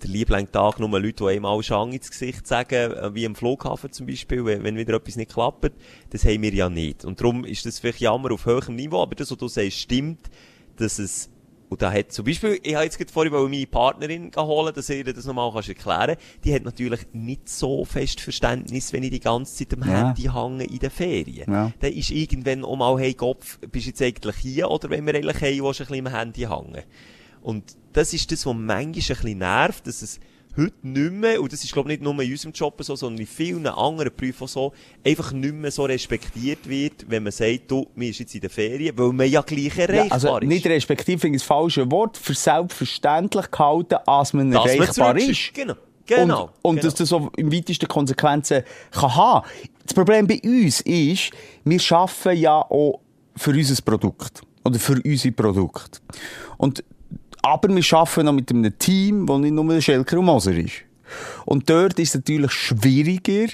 [0.02, 3.34] der liebling Tag nur Leute, die einem alle Schang ins Gesicht sagen, äh, wie am
[3.34, 5.72] Flughafen zum Beispiel, wenn wieder etwas nicht klappt.
[6.10, 7.04] Das haben wir ja nicht.
[7.04, 10.30] Und darum ist das vielleicht Jammer auf höherem Niveau, aber das, was du sagst, stimmt,
[10.76, 11.30] dass es
[11.74, 15.02] und da hat zum Beispiel, ich habe jetzt gerade vorhin meine Partnerin holen, dass ihr
[15.02, 16.14] das nochmal kannst erklären
[16.44, 20.06] Die hat natürlich nicht so fest Verständnis, wenn ich die ganze Zeit am Ja.
[20.06, 21.50] Handy hänge in den Ferien.
[21.52, 21.72] Ja.
[21.80, 25.16] Dann ist irgendwann auch mal, hey Kopf, bist du jetzt eigentlich hier oder wenn wir
[25.16, 26.84] eigentlich hey, willst du ein bisschen am Handy hängen?
[27.42, 30.20] Und das ist das, was manchmal ein bisschen nervt, dass es
[30.56, 33.20] heute nicht mehr, und das ist glaube ich nicht nur in unserem Job so, sondern
[33.20, 34.72] in vielen anderen Berufen so,
[35.04, 38.50] einfach nicht mehr so respektiert wird, wenn man sagt, du, mir ist jetzt in der
[38.50, 40.46] Ferien, weil man ja gleich erreichbar Ja, also ist.
[40.46, 45.16] nicht respektiv finde ich das falsche Wort, für selbstverständlich gehalten, als man Dass man erreichbar
[45.16, 45.54] zurück ist.
[45.54, 45.74] Genau.
[46.06, 46.42] Genau.
[46.42, 46.82] Und, und genau.
[46.84, 49.46] dass das so im weitesten Konsequenzen kann haben.
[49.84, 51.30] Das Problem bei uns ist,
[51.64, 53.00] wir arbeiten ja auch
[53.36, 54.42] für unser Produkt.
[54.64, 56.00] Oder für unsere Produkte.
[56.56, 56.84] Und,
[57.44, 60.72] aber wir arbeiten noch mit einem Team, das nicht nur Schelker und Moser ist.
[61.44, 63.48] Und dort ist es natürlich schwieriger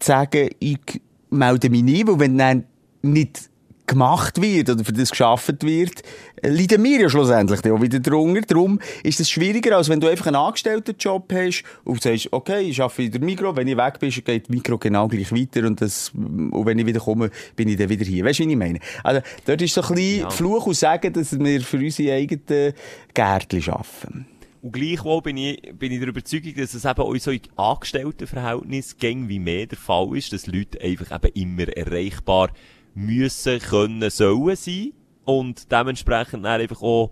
[0.00, 2.64] zu sagen, ich melde mich nie, weil wenn dann
[3.02, 3.48] nicht
[3.86, 6.02] gemacht wird oder für das geschaffen wird,
[6.42, 8.42] leiden wir ja schlussendlich auch wieder drunter.
[8.42, 12.80] Darum ist es schwieriger, als wenn du einfach einen Angestelltenjob hast und sagst, okay, ich
[12.80, 15.80] arbeite in der Mikro, wenn ich weg bin, geht die Mikro genau gleich weiter und,
[15.80, 18.24] das, und wenn ich wieder komme, bin ich dann wieder hier.
[18.24, 18.80] Weißt du, wie ich meine?
[19.02, 20.30] Also, dort ist so ein bisschen Ja.
[20.30, 22.72] Fluch und Sagen, dass wir für unsere eigenen
[23.14, 24.26] Gärtchen arbeiten.
[24.62, 28.98] Und gleichwohl bin ich, bin ich der Überzeugung, dass es eben auch so in Angestelltenverhältnissen
[28.98, 32.50] gäng wie mehr der Fall ist, dass Leute einfach eben immer erreichbar
[32.96, 34.92] müssen, können, sollen sein.
[35.24, 37.10] Und dementsprechend dann einfach auch,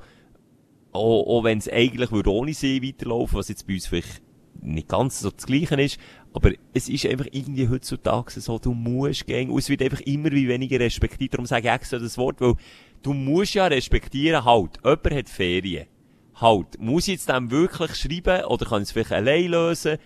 [0.93, 4.23] auch, auch wenn es eigentlich würde ohne sie weiterlaufen, was jetzt bei uns vielleicht
[4.61, 5.99] nicht ganz so das Gleiche ist,
[6.33, 10.31] aber es ist einfach irgendwie heutzutage so, du musst gehen, und es wird einfach immer
[10.31, 12.55] wie weniger respektiert, darum sage ich extra das Wort, weil
[13.03, 15.87] du musst ja respektieren, halt, jemand hat Ferien.
[16.37, 19.99] Halt, muss ich jetzt dem wirklich schreiben, oder kann ich es vielleicht allein lösen?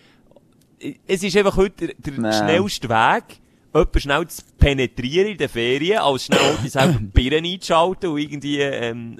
[1.07, 3.41] Es ist einfach heute der, der schnellste Weg,
[3.74, 8.58] jemanden schnell zu penetrieren in den Ferien, als schnell die selber Birnen einzuschalten und irgendwie,
[8.60, 9.18] ähm,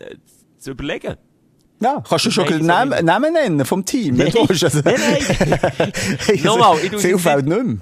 [0.59, 1.17] zu überlegen.
[1.81, 3.03] Ja, kannst du schon Nein, so Namen, nicht.
[3.05, 4.17] Namen nennen vom Team?
[4.17, 4.27] Nein.
[4.35, 4.49] nicht wahr?
[4.51, 5.01] Also, Nein,
[6.27, 6.41] nein.
[6.43, 7.77] Nochmal, ich tu's Viel jetzt fällt nicht mehr.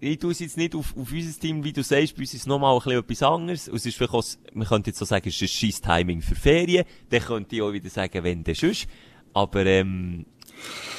[0.00, 2.40] ich tue es jetzt nicht auf, auf unser Team, wie du sagst, bei uns ist
[2.40, 3.68] es nochmal ein bisschen etwas anderes.
[3.68, 6.22] Und es ist vielleicht auch, man könnte jetzt so sagen, es ist ein scheiß Timing
[6.22, 6.84] für Ferien.
[7.10, 8.86] Dann könnte ich auch wieder sagen, wenn denn sonst.
[9.34, 10.24] Aber, ähm,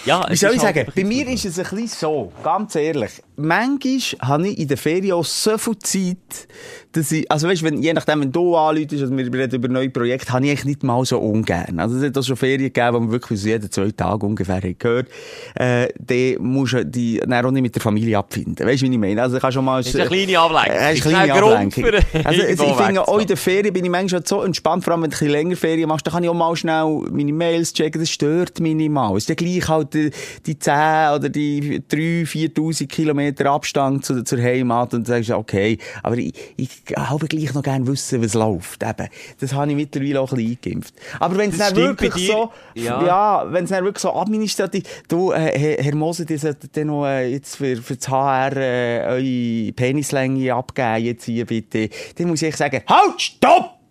[0.05, 0.91] ja, Wie es soll ich halt sagen?
[0.95, 3.24] Bei mir ist es ein bisschen so, ganz ehrlich.
[3.36, 6.48] Manchmal habe ich in der Ferien auch so viel Zeit,
[6.92, 9.90] dass ich, also weißt, wenn, je nachdem, wenn du anläutest, also wir reden über neue
[9.90, 11.80] Projekte, habe ich eigentlich nicht mal so ungern.
[11.80, 14.58] Also es hat auch schon Ferien gegeben, wo wir wirklich so jeden zwei Tage ungefähr
[14.58, 15.08] haben gehört,
[15.56, 18.68] äh, die musst du die dann auch nicht mit der Familie abfinden.
[18.68, 19.22] Weißt du, wie ich meine?
[19.22, 19.82] Also ich kann schon mal...
[19.82, 20.76] Das ist eine kleine Ablenkung.
[20.76, 21.84] Äh, ist eine kleine Ablenkung.
[21.84, 25.02] für Also, ich finde, auch in der Ferien bin ich manchmal so entspannt, vor allem
[25.02, 27.74] wenn du ein bisschen länger Ferien machst, dann kann ich auch mal schnell meine Mails
[27.74, 29.16] checken, das stört mich nicht mal.
[29.18, 30.12] Es ist ja gleich halt die,
[30.46, 30.74] die 10
[31.16, 36.69] oder die 3.000, 4'000 Kilometer Abstand zu, zur Heimat und sagst, okay, aber ich, ich
[36.97, 38.84] habe gleich noch gerne wissen, was läuft.
[38.84, 39.07] Eben.
[39.39, 40.93] Das habe ich mittlerweile auch ein bisschen eingeimpft.
[41.19, 43.05] Aber wenn es dann wirklich so, Ja.
[43.05, 47.05] ja, wenn es dann wirklich so administrativ, du, äh, Herr, Moser, ihr solltet dann noch
[47.05, 51.89] äh, jetzt für, für das HR äh, eure Penislänge abgeben, jetzt hier bitte.
[52.17, 53.83] Dann muss ich sagen, halt, stopp!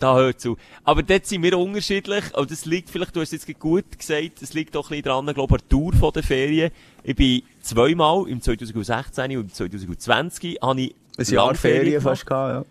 [0.00, 0.56] Da hört zu.
[0.82, 2.34] Aber dort sind wir unterschiedlich.
[2.34, 5.26] Und das liegt vielleicht, du hast es jetzt gut gesagt, es liegt auch ein bisschen
[5.26, 6.70] dran, glaube ich, an der Tour der Ferien.
[7.04, 12.02] Ich bin zweimal, im 2016 und im 2020, habe ich Ein Jahr Ferien gemacht.
[12.02, 12.66] fast gehabt,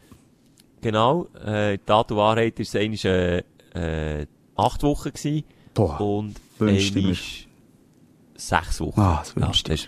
[0.82, 1.28] Genau.
[1.46, 3.44] Äh, die Tat und Wahrheit ist eigentlich, äh,
[3.76, 4.26] äh,
[4.56, 5.44] acht Wochen gewesen.
[5.74, 7.16] Boah, Und wünschte
[8.36, 9.00] sechs Wochen.
[9.00, 9.80] Ah, das wünschte ja,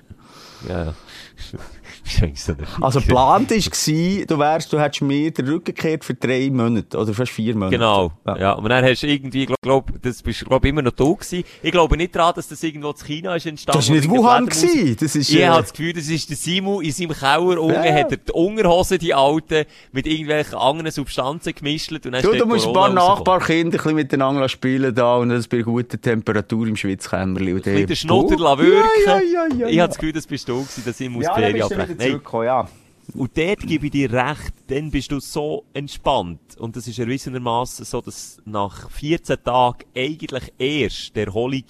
[0.67, 0.93] Ja, ja.
[2.35, 2.53] so.
[2.81, 6.97] Also, geplant war, du wärst, du hättest mir den Rücken gekehrt für drei Monate.
[6.97, 7.77] Oder fast vier Monate.
[7.77, 8.37] Genau, Ja.
[8.37, 8.51] ja.
[8.53, 11.43] Und dann hast du irgendwie, glaub, glaub, das bist, glaub, immer noch da gewesen.
[11.61, 13.77] Ich glaube nicht daran, dass das irgendwo zu China ist entstanden.
[13.79, 14.97] Das war nicht Wuhan, gewesen.
[14.99, 17.73] das ist, Ich äh, habe das Gefühl, das ist der Simon in seinem Keller unten,
[17.73, 17.93] Ja.
[17.93, 22.39] hat er die Unterhosen, die alten, mit irgendwelchen anderen Substanzen gemischt und dann Du, ist
[22.41, 22.89] du musst ein paar.
[22.91, 27.53] Nachbarkinder ein bisschen miteinander spielen da und das bei guter Temperatur im Schwitzkämmerli.
[27.53, 28.89] Und Ein bisschen den Schnutter wirken.
[29.05, 31.23] Ja, ja, ja, ja, Ich habe das Gefühl, das bist du gewesen, dass ich muss
[31.25, 32.21] ja, Ferien abbrechen.
[32.31, 32.67] Nein, ja.
[33.13, 36.57] Und dort gebe ich dir recht, dann bist du so entspannt.
[36.57, 41.63] Und das ist erwiesenermaßen so, dass nach 14 Tagen eigentlich erst die Erholung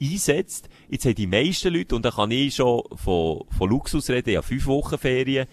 [0.00, 0.68] einsetzt.
[0.88, 4.42] Jetzt haben die meisten Leute, und da kann ich schon von, von Luxus reden, ja,
[4.42, 5.46] fünf Wochen Ferien.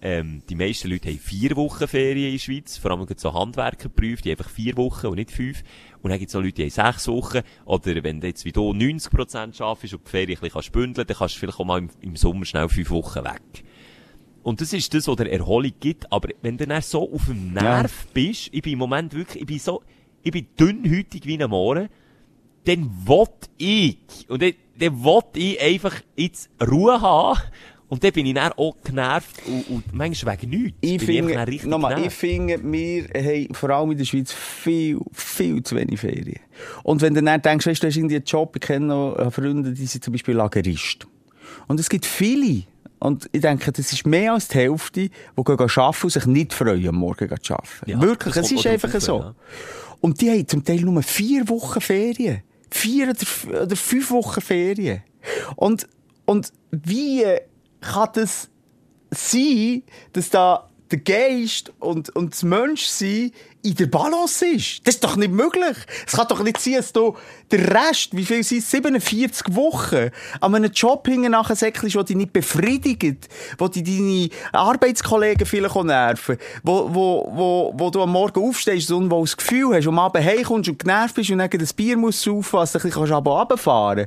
[0.00, 4.22] Ähm, die meisten Leute haben vier Wochen Ferien in der Schweiz, vor allem so Handwerkerberufe,
[4.22, 5.62] die einfach vier Wochen und nicht fünf.
[6.06, 7.40] Und dann gibt es noch Leute, die haben sechs Wochen.
[7.64, 11.04] Oder wenn du jetzt wie du 90% schaffst und die Ferien ein bisschen kannst bündeln,
[11.04, 13.64] dann kannst du vielleicht auch mal im, im Sommer schnell fünf Wochen weg.
[14.44, 16.12] Und das ist das, was der Erholung gibt.
[16.12, 19.48] Aber wenn du dann so auf dem Nerv bist, ich bin im Moment wirklich, ich
[19.48, 19.82] bin so,
[20.22, 21.88] ich bin dünnhütig wie ein Mohren,
[22.66, 23.26] dann will
[23.58, 23.98] ich,
[24.28, 27.40] und dann, dann will ich einfach jetzt Ruhe haben.
[27.88, 30.78] Und dann bin ich dann auch genervt und, und manchmal wegen nichts.
[30.80, 35.62] Ich finde, richtig nochmal, ich finde, wir haben vor allem in der Schweiz viel, viel
[35.62, 36.40] zu wenig Ferien.
[36.82, 39.72] Und wenn du dann denkst, weißt, du hast irgendwie einen Job, ich kenne noch Freunde,
[39.72, 41.06] die sind zum Beispiel Lagerist.
[41.68, 42.64] Und es gibt viele,
[42.98, 45.10] und ich denke, das ist mehr als die Hälfte, die
[45.44, 47.90] gehen arbeiten und sich nicht freuen, am Morgen zu arbeiten.
[47.90, 49.20] Ja, Wirklich, es ist einfach drauf so.
[49.20, 49.34] ja.
[50.00, 52.42] Und die haben zum Teil nur vier Wochen Ferien.
[52.70, 55.02] Vier oder, oder fünf Wochen Ferien.
[55.54, 55.86] Und,
[56.24, 57.24] und wie
[57.80, 58.48] kann das
[59.10, 63.32] sein, dass da der Geist und, und das Menschsein
[63.66, 64.86] in der Balance ist.
[64.86, 65.76] Das ist doch nicht möglich.
[66.06, 67.16] Es kann doch nicht sein, dass du
[67.50, 70.10] der Rest, wie viel sind es, 47 Wochen,
[70.40, 75.74] an einem Job hinten nachher säckelst, der dich nicht befriedigt, wo dich deine Arbeitskollegen vielleicht
[75.74, 79.88] auch nerven, wo, wo, wo, wo du am Morgen aufstehst und wo das Gefühl hast,
[79.88, 83.40] am Abend heimkommst und genervt bist und dann das Bier musst du ein bisschen aber
[83.40, 84.06] runterfahren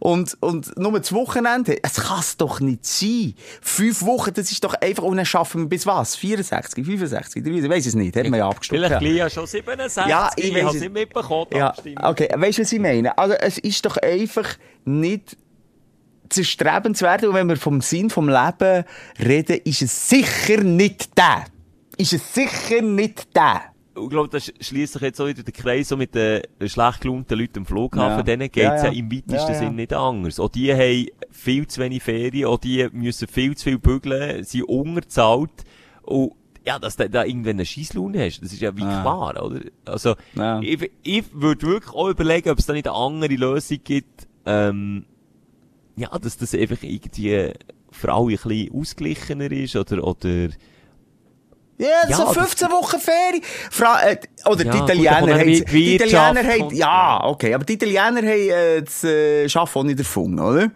[0.00, 3.34] Und, und nur das Wochenende, es kann es doch nicht sein.
[3.62, 6.16] Fünf Wochen, das ist doch einfach, und dann schaffen wir bis was?
[6.16, 8.97] 64, 65, ich weiß es nicht, hat man ja abgestimmt.
[9.00, 10.06] Ja schon 67.
[10.06, 11.46] Ja, ich habe es nicht mitbekommen.
[11.54, 12.28] Ja, okay.
[12.34, 13.16] Weißt du, was ich meine?
[13.16, 15.36] Also, es ist doch einfach nicht
[16.28, 17.24] zu strebenswert.
[17.24, 18.84] Und wenn wir vom Sinn vom Leben
[19.18, 21.44] reden, ist es sicher nicht der.
[21.96, 23.62] Ist es sicher nicht der.
[24.00, 27.36] Ich glaube, das schließt sich jetzt auch wieder der Kreis so mit den schlecht gelaunten
[27.36, 28.18] Leuten am Flughafen.
[28.18, 28.22] Ja.
[28.22, 28.92] Denen geht's Ja, ja, ja.
[28.92, 29.58] im weitesten ja.
[29.58, 30.38] Sinn nicht anders.
[30.38, 34.62] Auch die haben viel zu wenig Ferien, auch die müssen viel zu viel bügeln, sind
[34.64, 35.50] unterzahlt.
[36.02, 36.32] Und
[36.68, 39.00] ja, dass du da irgendwann eine Scheisslaune hast, das ist ja wie Ja.
[39.00, 39.60] klar, oder?
[39.86, 40.60] Also, Ja.
[40.60, 45.06] ich, ich würde wirklich auch überlegen, ob es da nicht eine andere Lösung gibt, ähm,
[45.96, 47.52] ja, dass das einfach irgendwie
[47.90, 50.48] für alle ein bisschen ausgeglichener ist, oder, oder,
[51.78, 53.42] Ja, Ja, so das- 15 Wochen Ferien.
[53.70, 54.16] Fra äh,
[54.46, 58.26] oder Ja, die Italiener haben, wie die Italiener haben, ja, okay, aber die Italiener haben
[58.26, 60.70] äh, das äh, Schaffen auch nicht erfunden, oder?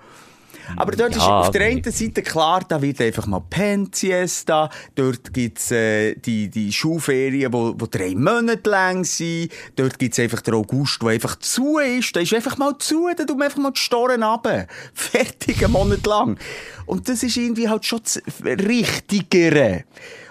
[0.76, 5.32] Aber dort Ja, ist auf der einen Seite klar, da wird einfach mal Pensiesta, dort
[5.32, 10.54] gibt's äh, die, die Schulferien, wo, wo drei Monate lang sind, dort gibt's einfach den
[10.54, 13.72] August, der einfach zu ist, da ist einfach mal zu, da tut man einfach mal
[13.72, 14.66] die Storen runter.
[14.94, 16.38] Fertig, einen Monat lang.
[16.86, 19.84] Und das ist irgendwie halt schon das Richtigere.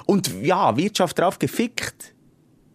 [0.05, 2.10] Und ja, Wirtschaft drauf gefickt.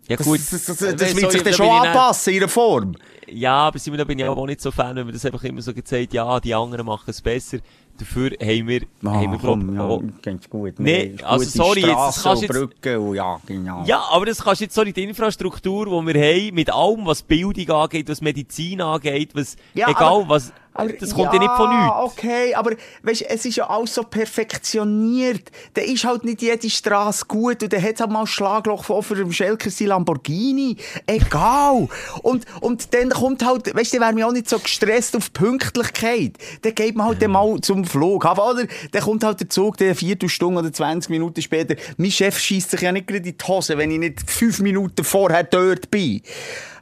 [0.08, 0.38] Ja Das, gut.
[0.40, 2.94] das, das, das, äh, das so, wird sich da dann schon anpassen, in ihrer Form.
[3.28, 5.60] Ja, aber Simon, da bin ich auch nicht so Fan, wenn man das einfach immer
[5.60, 7.58] so gesagt ja, die anderen machen es besser.
[7.98, 10.78] Dafür haben wir, haben wir glaub, auch- ganz gut.
[10.78, 13.84] Nee, also sorry, jetzt, das kannst jetzt- ja, genau.
[13.86, 17.06] Ja, aber das kannst du jetzt so in die Infrastruktur, die wir haben, mit allem,
[17.06, 21.56] was Bildung angeht, was Medizin angeht, was, Ja, egal was, Aber, das kommt ja, nicht
[21.56, 21.96] von nichts.
[21.98, 22.72] okay, aber
[23.02, 25.50] weißt, es ist ja alles so perfektioniert.
[25.74, 29.02] Da ist halt nicht jede Straße gut und dann hat halt mal ein Schlagloch von
[29.02, 30.76] für den Schelker sein Lamborghini.
[31.06, 31.88] Egal.
[32.22, 36.34] und, und dann kommt halt, weißt du, wäre mich auch nicht so gestresst auf Pünktlichkeit.
[36.62, 38.66] Dann geht man halt dann mal zum Flughafen, oder?
[38.92, 41.74] Dann kommt halt der Zug, der eine Viertelstunde oder 20 Minuten später.
[41.96, 45.04] Mein Chef schießt sich ja nicht gerade in die Hose, wenn ich nicht fünf Minuten
[45.04, 46.22] vorher dort bin.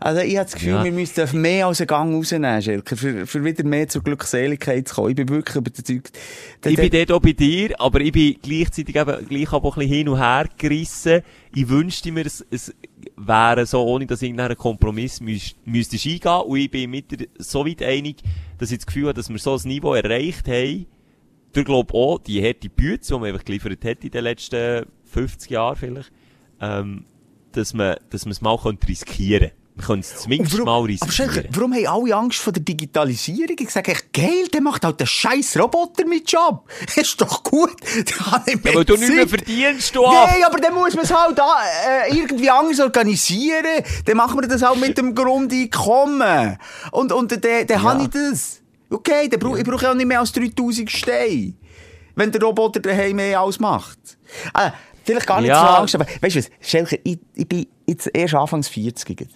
[0.05, 0.85] Also ich habe das Gefühl, Ja.
[0.85, 4.97] wir müssten mehr als einen Gang rausnehmen, Schelker, für, für wieder mehr zur Glückseligkeit zu
[4.97, 5.09] kommen.
[5.09, 6.19] Ich bin wirklich überzeugt.
[6.67, 9.95] Ich bin dort auch bei dir, aber ich bin gleichzeitig eben, gleich auch ein bisschen
[9.95, 11.23] hin und her gerissen.
[11.55, 12.75] Ich wünschte mir, es, es
[13.17, 16.43] wäre so, ohne dass irgendein Kompromiss müs- müsste eingehen.
[16.51, 18.17] Und ich bin mit dir so weit einig,
[18.59, 20.85] dass ich das Gefühl habe, dass wir so ein Niveau erreicht haben.
[21.57, 25.51] Ich glaube auch, die harte Bütze, die man einfach geliefert hat in den letzten 50
[25.51, 26.13] Jahren vielleicht,
[26.61, 27.07] ähm,
[27.53, 28.55] dass man, dass man es mal
[28.87, 29.64] riskieren könnte.
[29.77, 31.13] Man könnte es zumindest Und mal aber riskieren.
[31.13, 33.57] Schelker, warum haben alle Angst vor der Digitalisierung?
[33.59, 36.69] Ich sage echt, geil, der macht halt den scheiß Roboter mit Job.
[36.97, 37.73] ist doch gut.
[38.21, 38.43] Ja,
[38.75, 41.57] weil du nicht mehr verdienst, du Nein, aber dann muss man es halt da,
[42.07, 43.65] äh, irgendwie anders organisieren.
[44.05, 46.59] Dann machen wir das auch mit dem Grundeinkommen.
[46.93, 48.61] Und, und dann, dann habe ich das.
[48.91, 51.55] Okay, dann brauch, ich brauche ja auch nicht mehr als 3000 Steine.
[52.15, 53.99] Wenn der Roboter daheim mehr ausmacht.
[54.53, 54.73] Ah,
[55.05, 55.61] vielleicht gar nicht Ja.
[55.61, 59.27] so Angst, aber weißt du was, Schelker, ich, ich bin jetzt erst anfangs 40.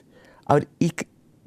[0.48, 0.94] Aber ich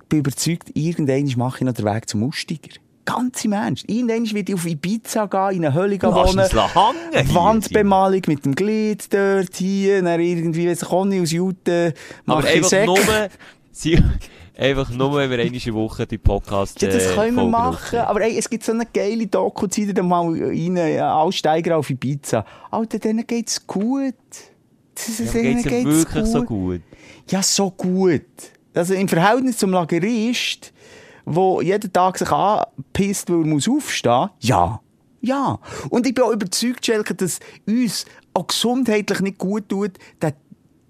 [0.08, 2.70] bin überzeugt, irgendwann mache ich noch den Weg zum Mustiger.
[3.04, 3.84] Ganz im Ernst.
[3.90, 6.48] Irgendwann werde ich auf Ibiza gehen, in eine Hölle wohnen.
[6.48, 11.94] hier, Wandbemalung mit dem Glied dort, hier, dann irgendwie, weiss ich auch nicht, aus Jute,
[12.28, 12.86] Aber mache ich einfach Säcke.
[12.86, 12.98] nur,
[13.72, 14.04] sie,
[14.56, 17.76] einfach nur, wenn wir eine Woche die Podcast Ja, das äh, können wir machen.
[17.76, 18.06] aufnehmen.
[18.06, 21.90] Aber ey, es gibt so eine geile Doku, zieht ihr mal rein, ja, Aussteiger auf
[21.90, 22.46] Ibiza.
[22.70, 24.14] Alter, denen geht's gut.
[24.94, 26.82] Das ist, Ja, denen geht's ihm wirklich so gut?
[27.30, 28.22] Ja, so gut.
[28.74, 30.74] Also im Verhältnis zum Lagerist,
[31.26, 34.80] wo jeden Tag sich anpisst, weil er muss aufstehen, ja.
[35.22, 35.60] Ja.
[35.90, 39.92] Und ich bin auch überzeugt, Schelke, dass uns auch gesundheitlich nicht gut tut,
[40.22, 40.34] den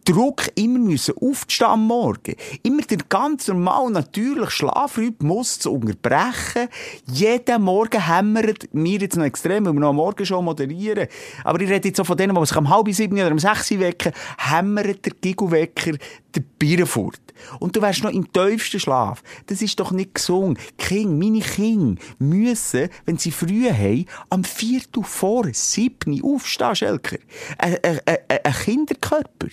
[0.06, 2.36] Druck immer müssen aufzustehen am Morgen.
[2.64, 6.70] Immer den ganz normal, natürlich Schlafrhythmus zu unterbrechen.
[7.06, 11.08] Jeden Morgen hämmert mir jetzt noch extrem, weil wir noch am Morgen schon moderieren.
[11.44, 13.70] Aber ich rede jetzt auch von denen, die sich um halb sieben oder um sechs
[13.72, 15.98] wecken, hämmert der Gigowecker
[16.36, 17.20] der Bier fort.
[17.60, 19.24] Und du wärst noch im tiefsten Schlaf.
[19.48, 20.60] Das ist doch nicht gesund.
[20.78, 27.18] King, meine Kinder müssen, wenn sie früh haben, am Viertel vor sieben aufstehen, Schelker.
[27.58, 29.48] Ein, ein, ein, Kinderkörper.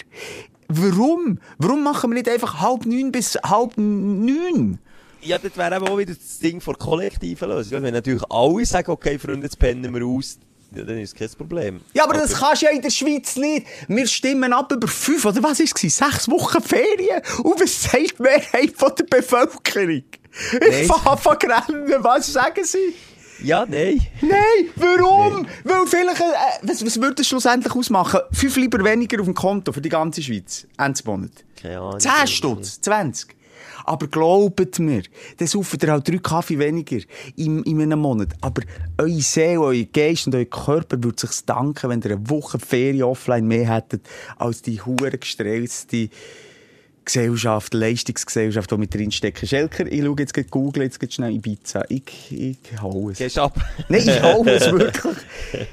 [0.69, 1.39] Warum?
[1.59, 4.79] Warum machen wir nicht einfach halb neun bis halb neun?
[5.23, 7.83] Ja, das wäre auch wieder das Ding von kollektiven Lösung.
[7.83, 10.39] Wenn natürlich alle sagen, okay, Freunde, jetzt pennen wir aus,
[10.75, 11.81] Ja, dann ist kein Problem.
[11.95, 13.67] Ja, aber das kannst du ja in der Schweiz nicht.
[13.89, 15.97] Wir stimmen ab über fünf, oder was ist es?
[15.97, 17.23] Sechs Wochen Ferien.
[17.43, 20.03] Und was sagt die Mehrheit von der Bevölkerung?
[20.53, 21.95] Ich fange rennen.
[22.05, 22.95] Was sagen sie?
[23.43, 24.01] Ja, nein.
[24.21, 25.47] Nein, warum?
[25.65, 26.25] Weil vielleicht, äh,
[26.63, 28.21] was, was würde es schlussendlich ausmachen?
[28.33, 30.67] Fünf lieber weniger auf dem Konto für die ganze Schweiz.
[30.77, 31.31] Ende Monat.
[31.61, 32.01] Keine Ahnung.
[32.01, 33.38] 10 Stutz, 20.
[33.89, 35.03] Aber glaubt mir,
[35.39, 36.99] dann saufen ihr halt drei Kaffee weniger
[37.37, 38.35] in, in einem Monat.
[38.43, 38.61] Aber
[38.99, 43.05] eure Seele, euer Geist und euer Körper würde sich danken, wenn ihr eine Woche Ferien
[43.05, 46.11] offline mehr hättet, als die hure gestresste
[47.09, 49.49] Gesellschaft, Leistungsgesellschaft, die mit drinstecken.
[49.49, 51.83] Schelker, ich schaue jetzt gleich Google, jetzt geht schnell Ibiza.
[51.89, 53.17] Ich, ich hau es.
[53.17, 53.57] Gehst ab.
[53.89, 54.93] Nein, ich hau es wirklich.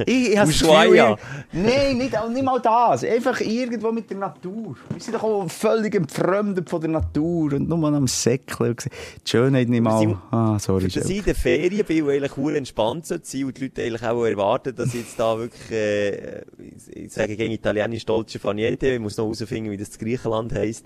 [0.05, 3.03] Ich, ich habe das Gefühl, ich- Nein, nicht, nicht mal das.
[3.03, 4.75] Einfach irgendwo mit der Natur.
[4.89, 8.75] Wir sind doch auch völlig entfremdet von der Natur und nur am Säckeln.
[8.77, 10.17] Die Schönheit nicht mal.
[10.31, 11.17] Ah, sorry, Dass ich Schelker.
[11.17, 14.75] in der Ferien bin und eigentlich sehr entspannt sein und die Leute eigentlich auch erwarten,
[14.75, 19.17] dass ich jetzt da wirklich, äh, ich- ich sage gegen Italienisch Dolce Faniente, ich muss
[19.17, 20.85] noch herausfinden, wie das Griechenland heisst,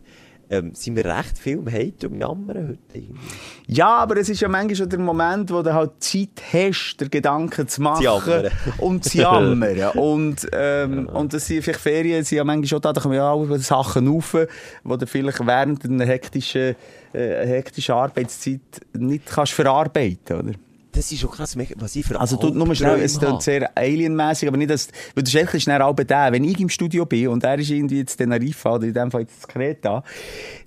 [0.50, 3.20] ähm, sind wir recht viel im Hate und Jammern heute irgendwie.
[3.68, 7.10] Ja, aber es ist ja manchmal schon der Moment, wo du halt Zeit hast, den
[7.10, 8.04] Gedanken zu machen.
[8.04, 8.52] jammern.
[8.80, 9.92] und zu jammern.
[9.96, 13.30] und, ähm, und das sind vielleicht Ferien, sind ja manchmal schon da, da kommen ja
[13.30, 14.36] auch Sachen auf,
[14.84, 16.76] die du vielleicht während einer hektischen,
[17.14, 18.62] äh, hektischen Arbeitszeit
[18.94, 20.52] nicht kannst verarbeiten, oder?
[20.92, 24.48] Das ist schon krass, was ich für Also, du, nur schnell, es klingt sehr alienmäßig,
[24.48, 27.44] aber nicht, dass, weil du ist dann auch der, wenn ich im Studio bin und
[27.44, 30.04] er ist irgendwie jetzt Teneriffa oder in dem Fall jetzt Kreta,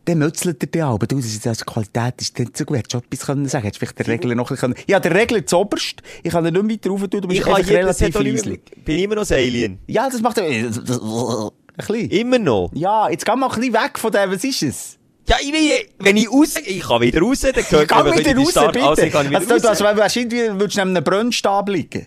[0.04, 0.98] dann mützelt er den auch.
[0.98, 2.78] Du, das ist also die Qualität ist nicht so gut.
[2.78, 3.64] Hättest du etwas können sagen?
[3.64, 4.86] Hättest vielleicht den Regler noch ein bisschen können?
[4.88, 6.02] Ja, der Regler zoberst.
[6.22, 8.60] Ich kann ihn nicht mehr weiter rauf tun, du bist einfach relativ leislich.
[8.84, 9.78] bin immer noch ein Alien.
[9.86, 12.10] Ja, das macht er, ein bisschen.
[12.10, 12.70] Immer noch.
[12.74, 14.98] Ja, jetzt geh mal ein bisschen weg von dem, was ist es?
[15.28, 18.34] Ja, ich will, wenn ich raus, ich kann wieder raus, dann Geh gehört ein wieder
[18.34, 18.86] die raus, Start- bitte.
[18.86, 19.64] Also, ich kann wieder Also, raus.
[19.64, 22.06] also, wahrscheinlich würdest du neben einem Brunnstab liegen.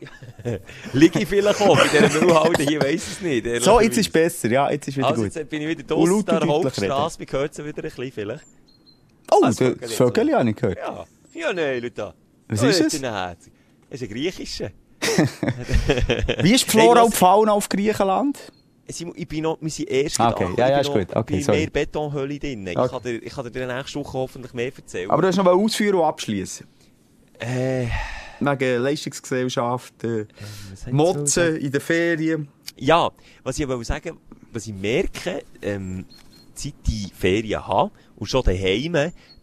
[0.92, 3.62] Liege ich vielleicht auch bei dieser Müllhalde hier, weiss es nicht.
[3.62, 4.48] So, jetzt ist besser.
[4.48, 5.34] Ja, jetzt ist wieder Also, gut.
[5.34, 8.44] jetzt bin ich wieder draussen an der Hauptstrasse, man hört sie wieder ein bisschen vielleicht.
[9.30, 10.78] Oh, das das Vögel habe ich gehört.
[10.78, 12.14] Ja, ja, nein, Leute.
[12.48, 12.94] Was ist es?
[12.94, 14.70] Es ist ein griechischer.
[16.42, 18.38] Wie ist die Flora und Fauna auf Griechenland?
[18.90, 20.48] Simon, Ich bin noch, wir sind erst Ah, okay.
[20.56, 21.16] Ja, ja, ich ist gut.
[21.16, 21.58] Okay, sorry.
[21.58, 22.66] mehr Betonhöhle drin.
[22.66, 22.88] Ich Okay.
[22.88, 25.10] kann dir, ich kann dir nächste Woche hoffentlich mehr erzählen.
[25.10, 26.66] Aber du hast noch mal ausführen und abschließen.
[27.40, 27.86] äh,
[28.40, 30.22] Wegen Leistungsgesellschaft, äh,
[30.86, 32.48] ich Motzen in den Ferien.
[32.76, 33.10] Ja,
[33.42, 34.18] was ich aber sagen
[34.52, 36.06] was ich merke, ähm,
[36.54, 38.92] seit ich Ferien habe und schon daheim,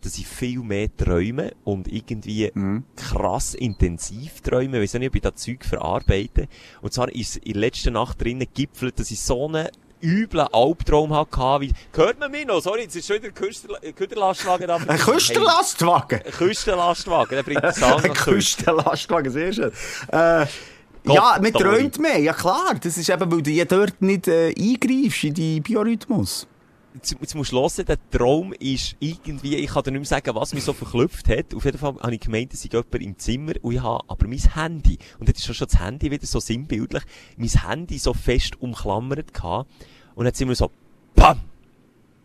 [0.02, 2.52] dass ich viel mehr träume und irgendwie
[2.96, 4.78] krass intensiv träume.
[4.78, 6.48] Ich weiss nicht, ob ich das Zeug verarbeite.
[6.82, 9.70] Und zwar ist in der letzten Nacht drinnen gipfelt, dass ich so einen
[10.04, 11.62] üblen Albtraum hatte.
[11.62, 12.62] Wie, hört man mich noch?
[12.62, 14.76] Sorry, jetzt ist schon wieder ein Küster- Küsterlastwagen da.
[14.88, 16.20] Ein Küstenlastwagen.
[16.20, 18.66] Hey, ein Küstenlastwagen, der bringt den Sound Ein nach Küste.
[18.66, 19.72] Küstenlastwagen, sehr schön.
[20.10, 20.46] Äh,
[21.06, 22.76] Gott, ja, man träumt mehr, ja klar.
[22.82, 26.48] Das ist eben, weil du ja dort nicht äh, eingreifst in die Biorhythmus.
[26.96, 30.36] Jetzt, jetzt musst du hören, der Traum ist irgendwie, ich kann dir nicht mehr sagen,
[30.36, 31.54] was mich so verklüpft hat.
[31.54, 34.28] Auf jeden Fall habe ich gemeint, es sei jemand im Zimmer und ich habe aber
[34.28, 37.04] mein Handy, und jetzt ist schon das Handy wieder so sinnbildlich,
[37.38, 39.70] mein Handy so fest umklammert gehabt.
[40.16, 40.72] Und jetzt immer so,
[41.16, 41.42] PAM!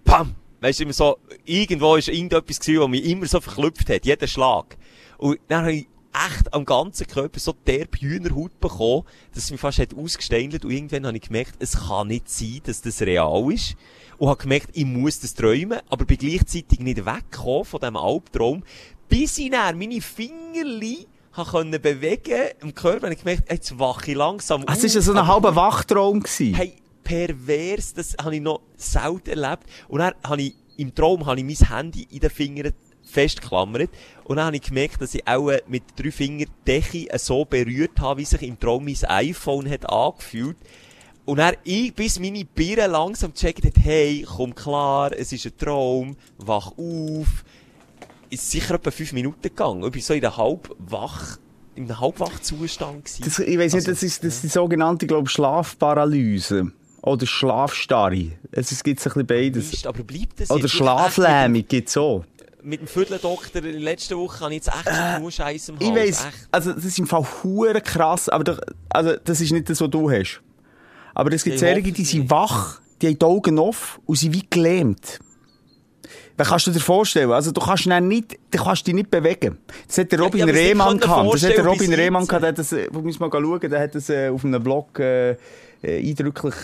[0.05, 0.35] PAM!
[0.61, 4.29] Weißt du, immer so, irgendwo ist irgendetwas gewesen, was mich immer so verklüpft hat, jeden
[4.29, 4.77] Schlag.
[5.19, 9.61] Und dann habe ich echt am ganzen Körper so derb Hühnerhaut bekommen, dass es mich
[9.61, 13.53] fast hat ausgesteindelt und irgendwann habe ich gemerkt, es kann nicht sein, dass das real
[13.53, 13.77] ist.
[14.21, 18.63] Und habe gemerkt, ich muss das träumen, aber bin gleichzeitig nicht weggekommen von diesem Albtraum,
[19.09, 24.17] bis ich dann meine Fingerli können bewegen im Körper, habe ich gemerkt, jetzt wache ich
[24.19, 26.21] langsam Es war so ein halber Wachtraum.
[26.21, 26.53] Gewesen.
[26.53, 29.65] Hey, pervers, das habe ich noch selten erlebt.
[29.89, 33.89] Und dann habe ich, im Traum habe ich mein Handy in den Fingern festgeklammert.
[34.25, 37.47] Und dann habe ich gemerkt, dass ich auch äh, mit drei Fingern die Decke so
[37.47, 40.59] berührt habe, wie sich im Traum mein iPhone hat angefühlt.
[41.31, 45.57] Und dann ich, bis meine Birne langsam gecheckt hat, hey, komm klar, es ist ein
[45.57, 47.45] Traum, wach auf.
[48.31, 49.85] Ist sicher etwa fünf Minuten gegangen.
[49.85, 51.39] Ich bin so in der halbwach,
[51.77, 53.23] in einem Halbwachzustand gewesen.
[53.25, 56.73] Das, ich weiß nicht, Also, das ist, das ist die sogenannte, glaube Schlafparalyse.
[57.03, 58.33] Oder Schlafstarre.
[58.51, 59.71] Es gibt ein bisschen beides.
[59.71, 60.73] Mist, aber bleibt das Oder jetzt?
[60.73, 62.25] Schlaflähmung gibt es auch.
[62.61, 65.79] Mit dem Vierteldoktor in der letzten Woche habe ich jetzt echt schon nur Scheiße im
[65.79, 65.89] Hals.
[65.89, 66.49] Ich weiss, Echt.
[66.51, 68.59] also das ist im Fall hure krass, aber doch,
[68.89, 70.43] also das ist nicht das, was du hast.
[71.21, 74.33] Aber es gibt Ich solche, die sind wach, die haben die Augen offen und sind
[74.33, 75.19] wie gelähmt.
[76.39, 77.31] Was kannst du dir vorstellen?
[77.31, 79.59] Also du kannst nicht, du kannst dich nicht bewegen.
[79.87, 81.35] Das hat der Ja, Robin nicht Rehmann gehabt.
[81.35, 83.71] Das hat der Robin Rehmann gehabt, der hat das, äh, wo müssen wir mal schauen,
[83.71, 85.37] der hat das äh, auf einem Blog äh, äh,
[85.83, 86.55] eindrücklich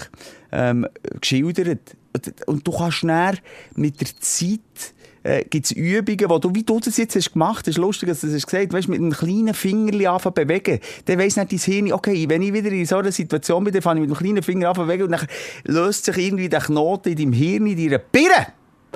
[0.52, 0.86] ähm,
[1.20, 1.94] geschildert.
[2.14, 3.38] Und, und du kannst dann
[3.74, 4.94] mit der Zeit
[5.26, 8.26] äh, gibt's Übungen, wo du, wie du das jetzt hast gemacht hast, lustig, dass du
[8.28, 11.58] das hast gesagt, weißt, mit einem kleinen Fingerli anfangen zu bewegen, dann weiss nicht dein
[11.58, 14.22] Hirn, okay, wenn ich wieder in so einer Situation bin, dann fange ich mit dem
[14.22, 15.26] kleinen Finger an zu bewegen und dann
[15.64, 18.46] löst sich irgendwie der Knoten in deinem Hirn, in deiner Birne.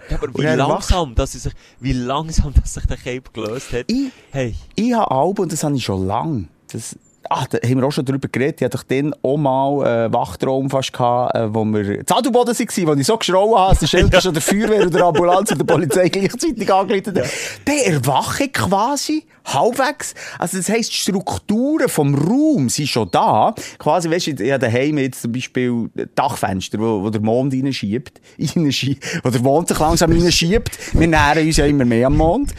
[0.09, 3.85] Ja, aber wie langsam, dass sich, wie langsam, dass sich der Cape gelöst hat.
[3.89, 4.55] Ich- Hey.
[4.77, 6.49] Ich habe Alben, und das habe ich schon lange.
[6.73, 6.97] Das,
[7.31, 8.61] ah, da haben wir auch schon drüber geredet.
[8.61, 12.59] Ich hatte doch dann auch mal einen Wachtraum fast gehabt, äh, wo wir zu Adelboden
[12.59, 15.53] waren, wo ich so geschrauen habe, dass der Schelke schon der Feuerwehr oder der Ambulanz
[15.53, 17.31] und der Polizei gleichzeitig angeleitet hat.
[17.65, 20.15] Dann erwache ich quasi halbwegs.
[20.39, 23.55] Also das heisst, die Strukturen vom Raum sind schon da.
[23.79, 28.21] Quasi, weißt du, ich habe daheim jetzt zum Beispiel Dachfenster, wo, wo der Mond reinschiebt.
[28.57, 30.79] reinschiebt wo der Mond sich langsam reinschiebt.
[30.95, 32.55] Wir nähern uns ja immer mehr am Mond.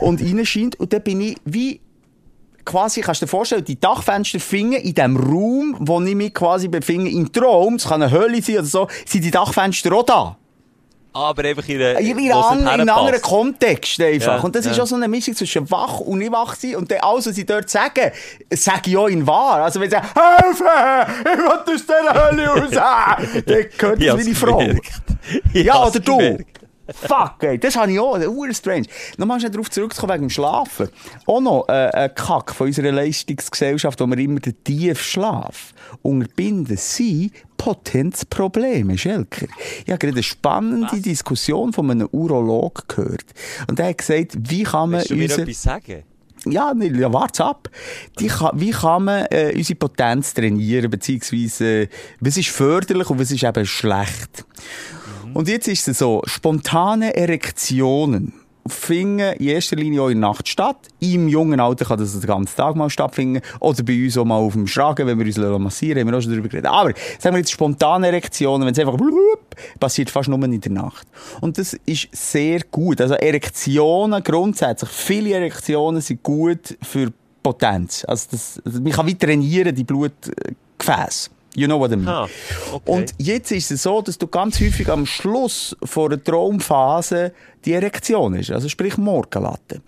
[0.00, 0.78] Und reinscheint.
[0.78, 1.80] Und dann bin ich wie
[2.64, 6.68] quasi, kannst du dir vorstellen, die Dachfenster finden in dem Raum, wo ich mich quasi
[6.68, 10.36] befinde, im Traum, es kann eine Hölle sein oder so, sind die Dachfenster auch da.
[11.16, 13.22] Aber einfach in einer, In, an, in einem anderen.
[13.22, 14.38] Kontext einfach.
[14.38, 14.82] Ja, und das ist ja.
[14.82, 16.74] auch so eine Mischung zwischen wach und nicht wach sein.
[16.74, 18.10] Und dann alles, was sie dort sagen,
[18.50, 19.62] sage ich auch in wahr.
[19.62, 20.08] Also wenn sie sagen,
[20.42, 20.64] Hilfe!
[21.20, 22.70] Ich will aus dieser Hölle raus!
[23.46, 24.60] dann gehört Ich das wie die Frau.
[25.52, 26.18] Ja, oder du.
[26.18, 26.63] gemerkt.
[26.92, 28.18] Fuck, ey, das habe ich auch.
[28.18, 28.86] Das ist strange.
[29.16, 30.88] Nochmal schnell darauf zurückzukommen wegen dem Schlafen.
[31.26, 35.72] Auch noch äh, ein Kack von unserer Leistungsgesellschaft, wo wir immer den Tiefschlaf
[36.02, 39.46] unterbinden, sind Potenzprobleme, Schelker.
[39.84, 43.24] Ich habe gerade eine spannende Diskussion von einem Urolog gehört.
[43.68, 46.02] Und der hat gesagt, wie kann man Willst du mir unser- etwas sagen?
[46.46, 47.70] ja, nee, ja, wart's ab.
[48.20, 51.88] Die wie kann man äh, unsere Potenz trainieren, beziehungsweise äh,
[52.20, 54.44] was ist förderlich und was ist eben schlecht?
[55.34, 58.32] Und jetzt ist es so, spontane Erektionen
[58.66, 60.76] finden in erster Linie auch in der Nacht statt.
[61.00, 63.42] Im jungen Alter kann das den ganzen Tag mal stattfinden.
[63.60, 66.22] Oder bei uns auch mal auf dem Schragen, wenn wir uns massieren, haben wir auch
[66.22, 66.70] schon darüber geredet.
[66.70, 69.40] Aber, sagen wir jetzt spontane Erektionen, wenn es einfach blub,
[69.80, 71.06] passiert fast nur in der Nacht.
[71.40, 73.00] Und das ist sehr gut.
[73.00, 77.12] Also Erektionen grundsätzlich, viele Erektionen sind gut für
[77.42, 78.04] Potenz.
[78.06, 81.33] Also das, man kann wie trainieren, die Blutgefäße.
[81.56, 82.08] You know what I mean?
[82.08, 82.28] Ah,
[82.72, 82.90] okay.
[82.90, 87.32] Und jetzt ist es so, dass du ganz häufig am Schluss vor einer Traumphase
[87.64, 89.80] die Erektion ist, also sprich Morgenlatte.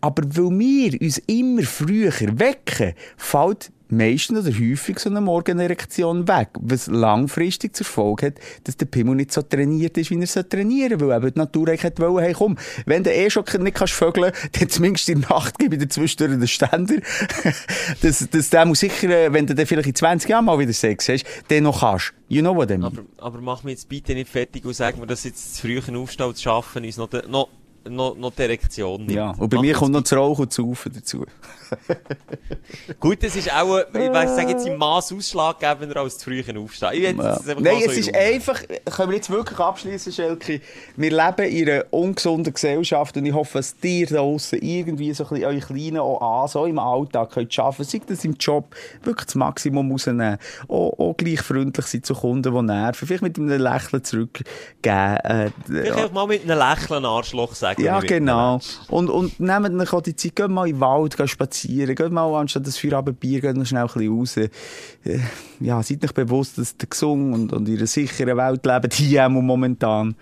[0.00, 6.48] Aber weil wir uns immer früher wecken, fällt meistens oder häufig so eine Morgenerektion weg,
[6.60, 8.34] was langfristig zur Folge hat,
[8.64, 11.68] dass der Pimmel nicht so trainiert ist, wie er soll trainieren weil eben die Natur
[11.68, 15.30] eigentlich wollen, hey komm, wenn du eh schon nicht kannst vögeln, dann zumindest in der
[15.30, 16.96] Nacht gebe ich dir zwischendurch den Ständer,
[18.02, 20.72] dass, dass der muss sicher, äh, wenn du dann vielleicht in 20 Jahren mal wieder
[20.72, 22.12] Sex hast, den noch kannst.
[22.28, 22.84] You know what I mean?
[22.84, 25.96] Aber, aber mach mich jetzt bitte nicht fertig und sag mir, dass jetzt zu frühen
[25.96, 27.48] Aufstehen zu schaffen uns noch, noch,
[27.88, 29.12] noch, noch die Erektion nimmt.
[29.12, 31.24] Ja, und bei Mach mir kommt noch das Rauchen und das Saufen dazu.
[33.00, 36.92] Gut, das ist auch, ich weiss, sag jetzt im Maß ausschlaggebender als zu frühen Aufstehen.
[36.94, 40.60] Ich das einfach Nein, so es ist einfach, können wir jetzt wirklich abschließen, Schelke,
[40.96, 45.24] wir leben in einer ungesunden Gesellschaft und ich hoffe, dass ihr da draussen irgendwie so
[45.24, 48.74] ein bisschen eure Kleinen auch an, so im Alltag könnt schaffen, sei das im Job,
[49.02, 53.38] wirklich das Maximum rausnehmen, auch, auch gleich freundlich sein zu Kunden, die nerven, vielleicht mit
[53.38, 54.46] einem Lächeln zurückgeben.
[54.84, 57.67] Äh, Vielleicht einfach mal mit einem Lächeln Arschloch sagen.
[57.78, 58.60] Ja, mit einem genau.
[58.88, 62.10] Und, und nehmt euch auch die Zeit, geht mal in den Wald, geht spazieren, geht
[62.12, 64.36] mal anstatt das Feierabendbier, geht noch schnell ein bisschen raus.
[64.36, 64.48] Äh,
[65.60, 69.28] Ja, seid euch bewusst, dass ihr gesund und, und in einer sicheren Welt lebt, hier
[69.28, 70.14] momentan.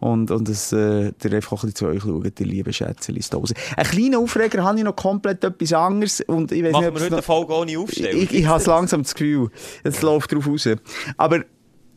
[0.00, 3.14] Und, und dass äh, ihr einfach auch ein bisschen zu euch schaut, die lieben Schätzchen
[3.14, 3.54] da draussen.
[3.76, 6.20] Einen kleinen Aufreger habe ich noch komplett etwas anderes.
[6.22, 8.20] Und ich weiss Machen nicht, wir heute eine noch- Folge ohne Aufstellung?
[8.20, 9.48] ich, ich habe langsam das Gefühl,
[9.84, 10.68] es läuft drauf raus.
[11.16, 11.44] Aber,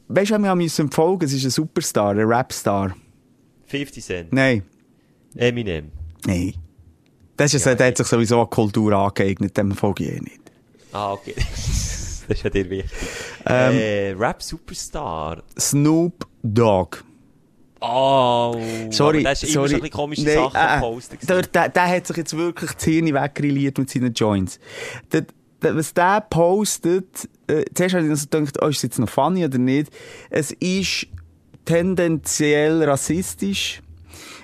[0.10, 2.96] weißt du, wir haben uns empfohlen, es ist ein Superstar, ein Rapstar.
[3.66, 4.34] 50 Cent.
[4.34, 4.62] Nein.
[5.36, 5.92] Eminem.
[6.26, 6.54] Nein.
[7.38, 10.42] Das ist, der hat sich sowieso an Kultur angeeignet, dem folge ich eh nicht.
[10.94, 11.34] Ah, okay.
[11.38, 12.92] das ist ja dir wichtig.
[13.46, 15.44] Ähm, äh, Rap-Superstar.
[15.60, 17.04] Snoop Dogg.
[17.82, 18.56] Oh,
[18.90, 19.58] Sorry, das ist sorry.
[19.58, 21.30] immer so ein bisschen komische Nein, Sachen äh, gepostet.
[21.30, 24.60] Der, der, der hat sich jetzt wirklich das Hirn weggrilliert mit seinen Joints.
[25.12, 25.26] Der,
[25.62, 29.10] der, was der postet, äh, zuerst habe ich so gedacht, oh, ist das jetzt noch
[29.10, 29.92] funny oder nicht?
[30.30, 31.08] Es ist
[31.66, 33.82] tendenziell rassistisch.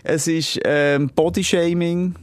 [0.04, 2.16] Es ist ähm, Bodyshaming.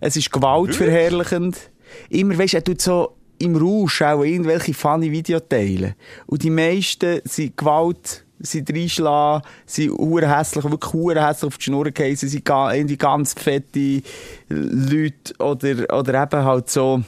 [0.00, 1.70] Es ist gewaltverherrlichend.
[2.10, 5.94] Immer, weißt du, er tut so im Rausch auch irgendwelche funny Videoteilen.
[6.26, 12.28] Und die meisten sind Gewalt, sind reinschlagen, sind urhässlich, wirklich urhässlich auf die Schnur geheissen,
[12.28, 14.02] sind irgendwie ganz fette
[14.48, 17.02] Leute oder, oder eben halt so,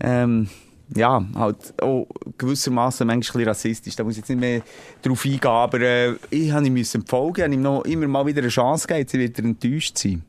[0.00, 0.48] ähm,
[0.96, 2.06] ja, halt auch
[2.38, 3.96] gewissermaßen manchmal ein rassistisch.
[3.96, 4.62] Da muss ich jetzt nicht mehr
[5.02, 8.48] drauf eingehen, aber äh, ich habe ihm folgen, habe ihm noch immer mal wieder eine
[8.48, 10.22] Chance gegeben, jetzt wird er enttäuscht sein.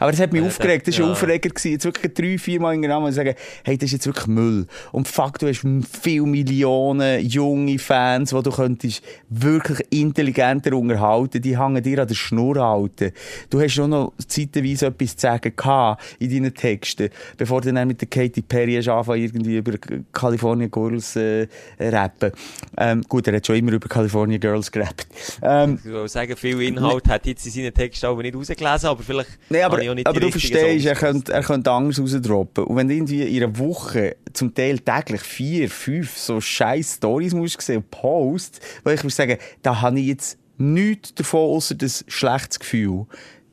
[0.00, 1.06] Aber das hat mich Äh, aufgeregt, das war ja.
[1.06, 1.48] ein Aufreger.
[1.50, 1.70] gewesen.
[1.72, 3.34] Jetzt wirklich drei, vier Mal hintereinander und sagen,
[3.64, 4.66] hey, das ist jetzt wirklich Müll.
[4.92, 5.64] Und fuck, du hast
[6.02, 11.40] viele Millionen junge Fans, die du könntest wirklich intelligenter unterhalten.
[11.42, 13.12] Die hängen dir an der Schnur halten.
[13.50, 17.86] Du hast schon noch zeitweise etwas zu sagen gehabt in deinen Texten, bevor du dann
[17.86, 19.72] mit der Katy Perry hast angefangen, irgendwie über
[20.12, 21.46] California Girls äh,
[21.78, 22.32] rappen.
[22.78, 25.06] Ähm, gut, er hat schon immer über California Girls gerappt.
[25.42, 29.02] Ähm, Ich würde sagen, viel Inhalt hat jetzt in seinen Texten aber nicht rausgelesen, aber
[29.02, 32.64] vielleicht Nein, aber, auch nicht aber du verstehst, er könnte, er könnte anders rausdroppen.
[32.64, 37.34] Und wenn du irgendwie in einer Woche zum Teil täglich vier, fünf so scheiß Stories
[37.34, 41.74] musst sehen und Posts, wo ich würde sagen, da habe ich jetzt nichts davon, außer
[41.74, 43.06] das schlechtes Gefühl,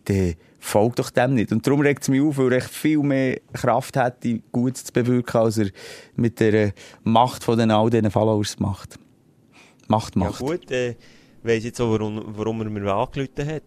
[0.06, 1.52] dann folgt doch dem nicht.
[1.52, 5.38] Und darum regt es mich auf, weil er viel mehr Kraft hätte, Gutes zu bewirken,
[5.38, 5.70] als er
[6.16, 6.74] mit der
[7.04, 9.00] Macht von den all diesen Followers macht.
[9.88, 10.40] Macht, Ja macht.
[10.40, 10.96] gut, äh,
[11.44, 13.64] weiss jetzt auch, warum, warum er mir angerufen hat.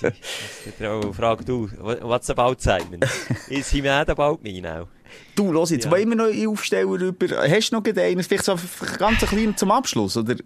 [0.00, 1.68] Die Frage du,
[2.02, 3.00] what's about Simon?
[3.48, 4.86] Is he mad about me now?
[5.34, 5.90] Du, los jetzt, Ja.
[5.90, 8.56] wollen wir noch einen Aufsteller über, hast du noch einen, vielleicht so
[8.98, 10.36] ganz ein kleiner zum Abschluss, oder?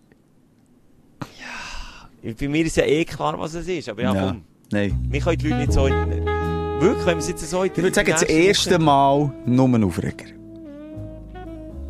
[2.39, 4.45] Bei mir ist ja eh klar, was es ist, aber ja, komm.
[4.71, 5.07] Nein.
[5.11, 5.87] Wir können die Leute nicht so...
[5.87, 6.25] in-
[6.81, 7.63] Wirklich, wenn wir es jetzt so...
[7.65, 10.25] in Ich würde sagen, das erste Mal nur ein Aufreger.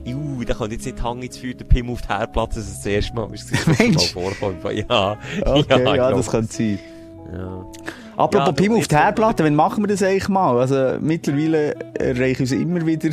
[0.04, 2.76] Juh, da kommt jetzt nicht Hang ins Feuer, der Pim auf die Herdplatte, dass es
[2.78, 4.12] das erste Mal ist, dass es Mensch.
[4.12, 4.58] vorkommt.
[4.88, 6.78] Ja, Okay, ja, ich das könnte sein.
[7.32, 7.66] Ja.
[8.16, 10.58] Apropos Ja, du, Pim auf die Herdplatte, wann machen wir das eigentlich mal?
[10.58, 13.10] Also, mittlerweile erreichen uns immer wieder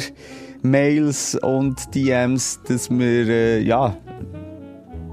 [0.62, 3.96] Mails und DMs, dass wir, äh, ja,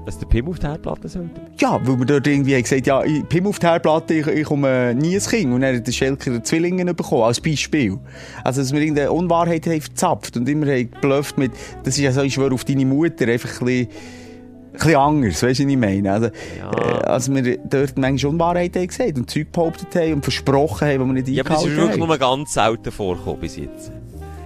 [0.07, 1.29] Dass der Pim auf die Herdplatte sollte.
[1.59, 4.95] ja, weil wir dort irgendwie haben gesagt, ja, Pim auf die Herdplatte, ich, ich komme
[4.95, 5.53] nie ins Kind.
[5.53, 7.97] Und dann hat der Schelker Zwillinge bekommen, als Beispiel.
[8.43, 11.51] Also, dass wir irgendeine Unwahrheit haben verzapft und immer haben geblufft mit,
[11.83, 15.43] das ist ja so, ich schwöre auf deine Mutter, einfach ein bisschen, ein bisschen anders,
[15.43, 16.11] weißt du, was ich meine?
[16.13, 16.27] Also,
[16.57, 16.71] Ja.
[16.71, 20.99] äh, als wir dort manchmal Unwahrheiten haben gesagt und Zeug behauptet haben und versprochen haben,
[20.99, 22.07] die wir nicht Ja, aber das ist eingehalten wirklich haben.
[22.07, 23.91] nur ganz selten vorgekommen bis jetzt.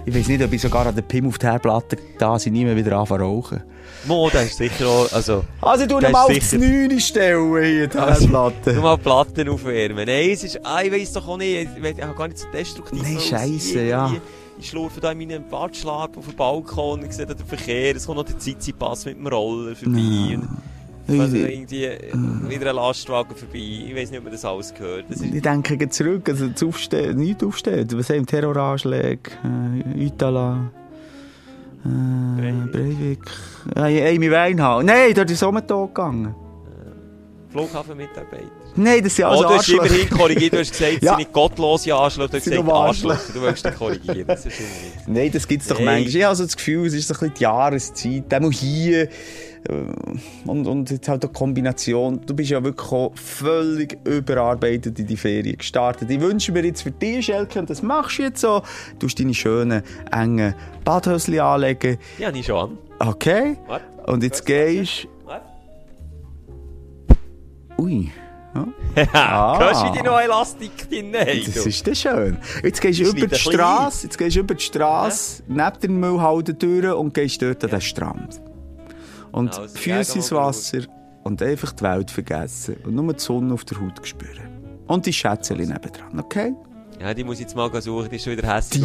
[0.06, 2.64] Ich weiß nicht, ob ich sogar an der Pim auf die Herdplatte da sind, nie
[2.64, 3.62] mehr wieder anfangen rauchen.
[4.04, 7.98] Mo, das ist sicher auch, also, Also, du mal auf sicher- 9 stellen hier, die
[7.98, 8.74] Also, Herdplatte.
[8.74, 10.06] du mal Platten aufwärmen.
[10.06, 12.46] Nein, es ist, ah, ich weiss doch auch nicht, ich, ich habe gar nicht so
[12.52, 13.02] destruktiv.
[13.02, 14.12] Nein, scheisse, ja.
[14.58, 18.06] Ich schlurfe da in meinem Badschlag auf dem Balkon, ich sehe da den Verkehr, es
[18.06, 20.38] kommt noch der Zizi-Pass mit dem Roller vorbei.
[21.08, 21.98] Und also irgendwie äh,
[22.48, 23.58] wieder ein Lastwagen vorbei.
[23.58, 25.06] Ich weiss nicht, ob man das alles gehört.
[25.08, 27.88] Das ist, Ich denke zurück, also das Aufstehen, nicht aufstehen.
[27.92, 29.30] Was haben Terroranschläge,
[29.98, 30.70] äh, Utala,
[31.84, 33.22] äh, Breivik,
[33.76, 34.84] äh, Amy Weinhall.
[34.84, 36.34] Nein, dort ist auch mit tot gegangen.
[37.50, 38.46] Flughafenmitarbeiter.
[38.76, 41.10] Nein, das sind Oh, also du hast immerhin korrigiert, du hast gesagt, es Ja.
[41.10, 43.32] sind nicht gottlose Arschlöcher, du hast gesagt Arschlöcher.
[43.34, 44.54] Du willst dich korrigieren, das ist.
[45.06, 46.02] Nein, das gibt es doch Nein.
[46.02, 46.16] manchmal.
[46.16, 48.34] Ich habe so das Gefühl, es ist so ein bisschen die Jahreszeit.
[48.34, 49.08] Auch hier.
[49.68, 52.20] Äh, Und, und jetzt halt eine Kombination.
[52.26, 56.10] Du bist ja wirklich auch völlig überarbeitet in die Ferien gestartet.
[56.10, 58.62] Ich wünsche mir jetzt für dich, Schelke, und das machst du jetzt so,
[58.98, 60.54] du hast deine schönen, engen
[60.84, 61.98] Badhösli anlegen.
[62.18, 63.56] Ja, nicht schon Okay?
[63.66, 63.84] Warte.
[64.10, 65.46] Und jetzt gehst Warte.
[67.78, 68.10] Ui.
[68.54, 68.68] Ja.
[69.14, 69.58] Ah.
[69.58, 71.42] Hörst du, die neue Elastik drin haben?
[71.46, 71.68] Das du?
[71.68, 72.38] ist dann schön.
[72.62, 75.90] Jetzt gehst du Das über die Straße, jetzt gehst du über die Straße, neben der
[75.90, 78.42] Müllhalde durch und gehst dort an den Strand.
[79.32, 80.80] Und Also, Füße ins Wasser
[81.24, 84.48] und einfach die Welt vergessen und nur die Sonne auf der Haut spüren.
[84.86, 86.54] Und die Schätzchen nebendran, okay?
[87.00, 88.84] Ja, die muss ich jetzt mal suchen, die ist schon wieder hässlich,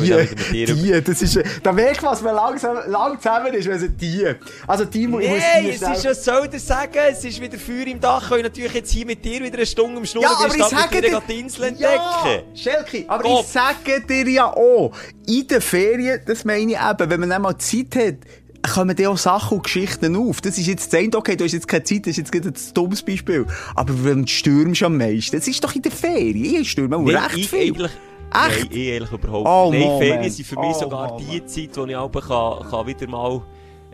[0.49, 3.77] Die, ich die, das ist, da merkt man, was man langsam, lang zusammen ist, wenn
[3.77, 4.25] sie die.
[4.65, 6.97] Also die muss ich muss Nein, es ist, was soll ich sagen?
[7.11, 8.31] Es ist wieder Feuer im Dach.
[8.31, 11.01] Ich natürlich jetzt hier mit dir wieder eine Stunde am Schnurren, Ja, aber ich sage
[11.01, 11.91] dir die Insel entdecken.
[11.93, 13.41] Ja, Schelke, aber Gott.
[13.41, 14.91] ich sage dir ja auch,
[15.27, 18.15] in den Ferien, das meine ich eben, wenn man dann mal Zeit hat,
[18.67, 20.41] kommen dann auch Sachen und Geschichten auf.
[20.41, 22.49] Das ist jetzt das eine, okay, du hast jetzt keine Zeit, das ist jetzt gerade
[22.49, 23.45] ein dummes Beispiel.
[23.75, 26.61] Aber wenn du stürmst am meisten, das ist doch in den Ferien.
[26.61, 27.59] Ich stürme auch Nein, recht ich viel.
[27.73, 27.91] eigentlich...
[28.29, 28.59] Echt?
[28.59, 29.87] Nein, ich eigentlich überhaupt Oh, nicht.
[29.87, 29.99] Nein.
[29.99, 31.31] Ferien sind für mich Oh, sogar Moment.
[31.31, 33.41] die Zeit, wo ich auch kann, kann wieder mal...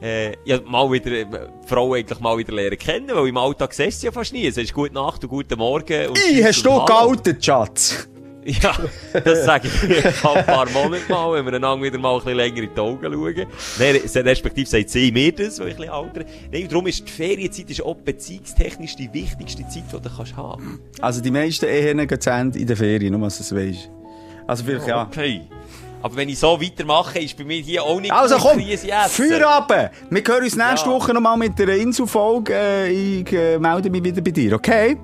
[0.01, 1.25] Äh, ja, mal wieder, äh,
[1.65, 4.45] Frau eigentlich mal wieder lernen kennen, weil im Alltag siehst du ja fast nie.
[4.47, 6.07] Es ist gute Nacht und guten Morgen.
[6.09, 8.09] Und Ich, hast du gealtet, Schatz?
[8.45, 8.75] Ja,
[9.23, 12.37] das sage ich vielleicht ein paar Monate mal, wenn wir einander wieder mal ein bisschen
[12.37, 13.47] länger in die Augen schauen.
[13.79, 16.21] Nein, respektive sagt sie mir das, weil ich ein bisschen alter
[16.51, 20.79] Nein, darum ist die Ferienzeit ist auch beziehungstechnisch die wichtigste Zeit, die du kannst haben
[21.01, 23.89] Also die meisten Ehen gehen zu Ende in den Ferien, nur dass du es weisst.
[24.47, 25.03] Also vielleicht ja.
[25.03, 25.41] Okay.
[26.01, 28.59] Aber wenn ich so weitermache, ist bei mir hier auch nicht Also komm.
[28.59, 29.69] Feuer ab!
[30.09, 30.95] Wir hören uns nächste Ja.
[30.95, 32.53] Woche nochmal mit der Inselfolge.
[32.53, 32.91] Äh,
[33.21, 34.97] ich äh, melde mich wieder bei dir, okay?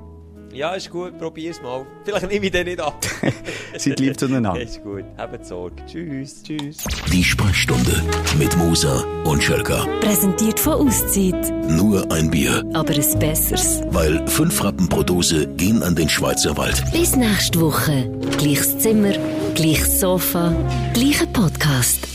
[0.51, 1.85] Ja, ist gut, probier's mal.
[2.03, 2.99] Vielleicht nehme ich den nicht ab.
[3.77, 4.59] Seid lieb zueinander.
[4.59, 5.75] ist gut, habt Sorge.
[5.85, 6.41] Tschüss.
[6.43, 6.77] Tschüss.
[7.11, 8.01] Die Sprechstunde
[8.37, 9.85] mit Musa und Schelka.
[10.01, 11.53] Präsentiert von Auszeit.
[11.69, 13.81] Nur ein Bier, Aber ein besseres.
[13.91, 16.83] weil fünf Rappen pro Dose gehen an den Schweizer Wald.
[16.91, 18.09] Bis nächste Woche.
[18.37, 19.13] Gleiches Zimmer,
[19.53, 20.51] gleiches Sofa,
[20.93, 22.07] gleicher Podcast.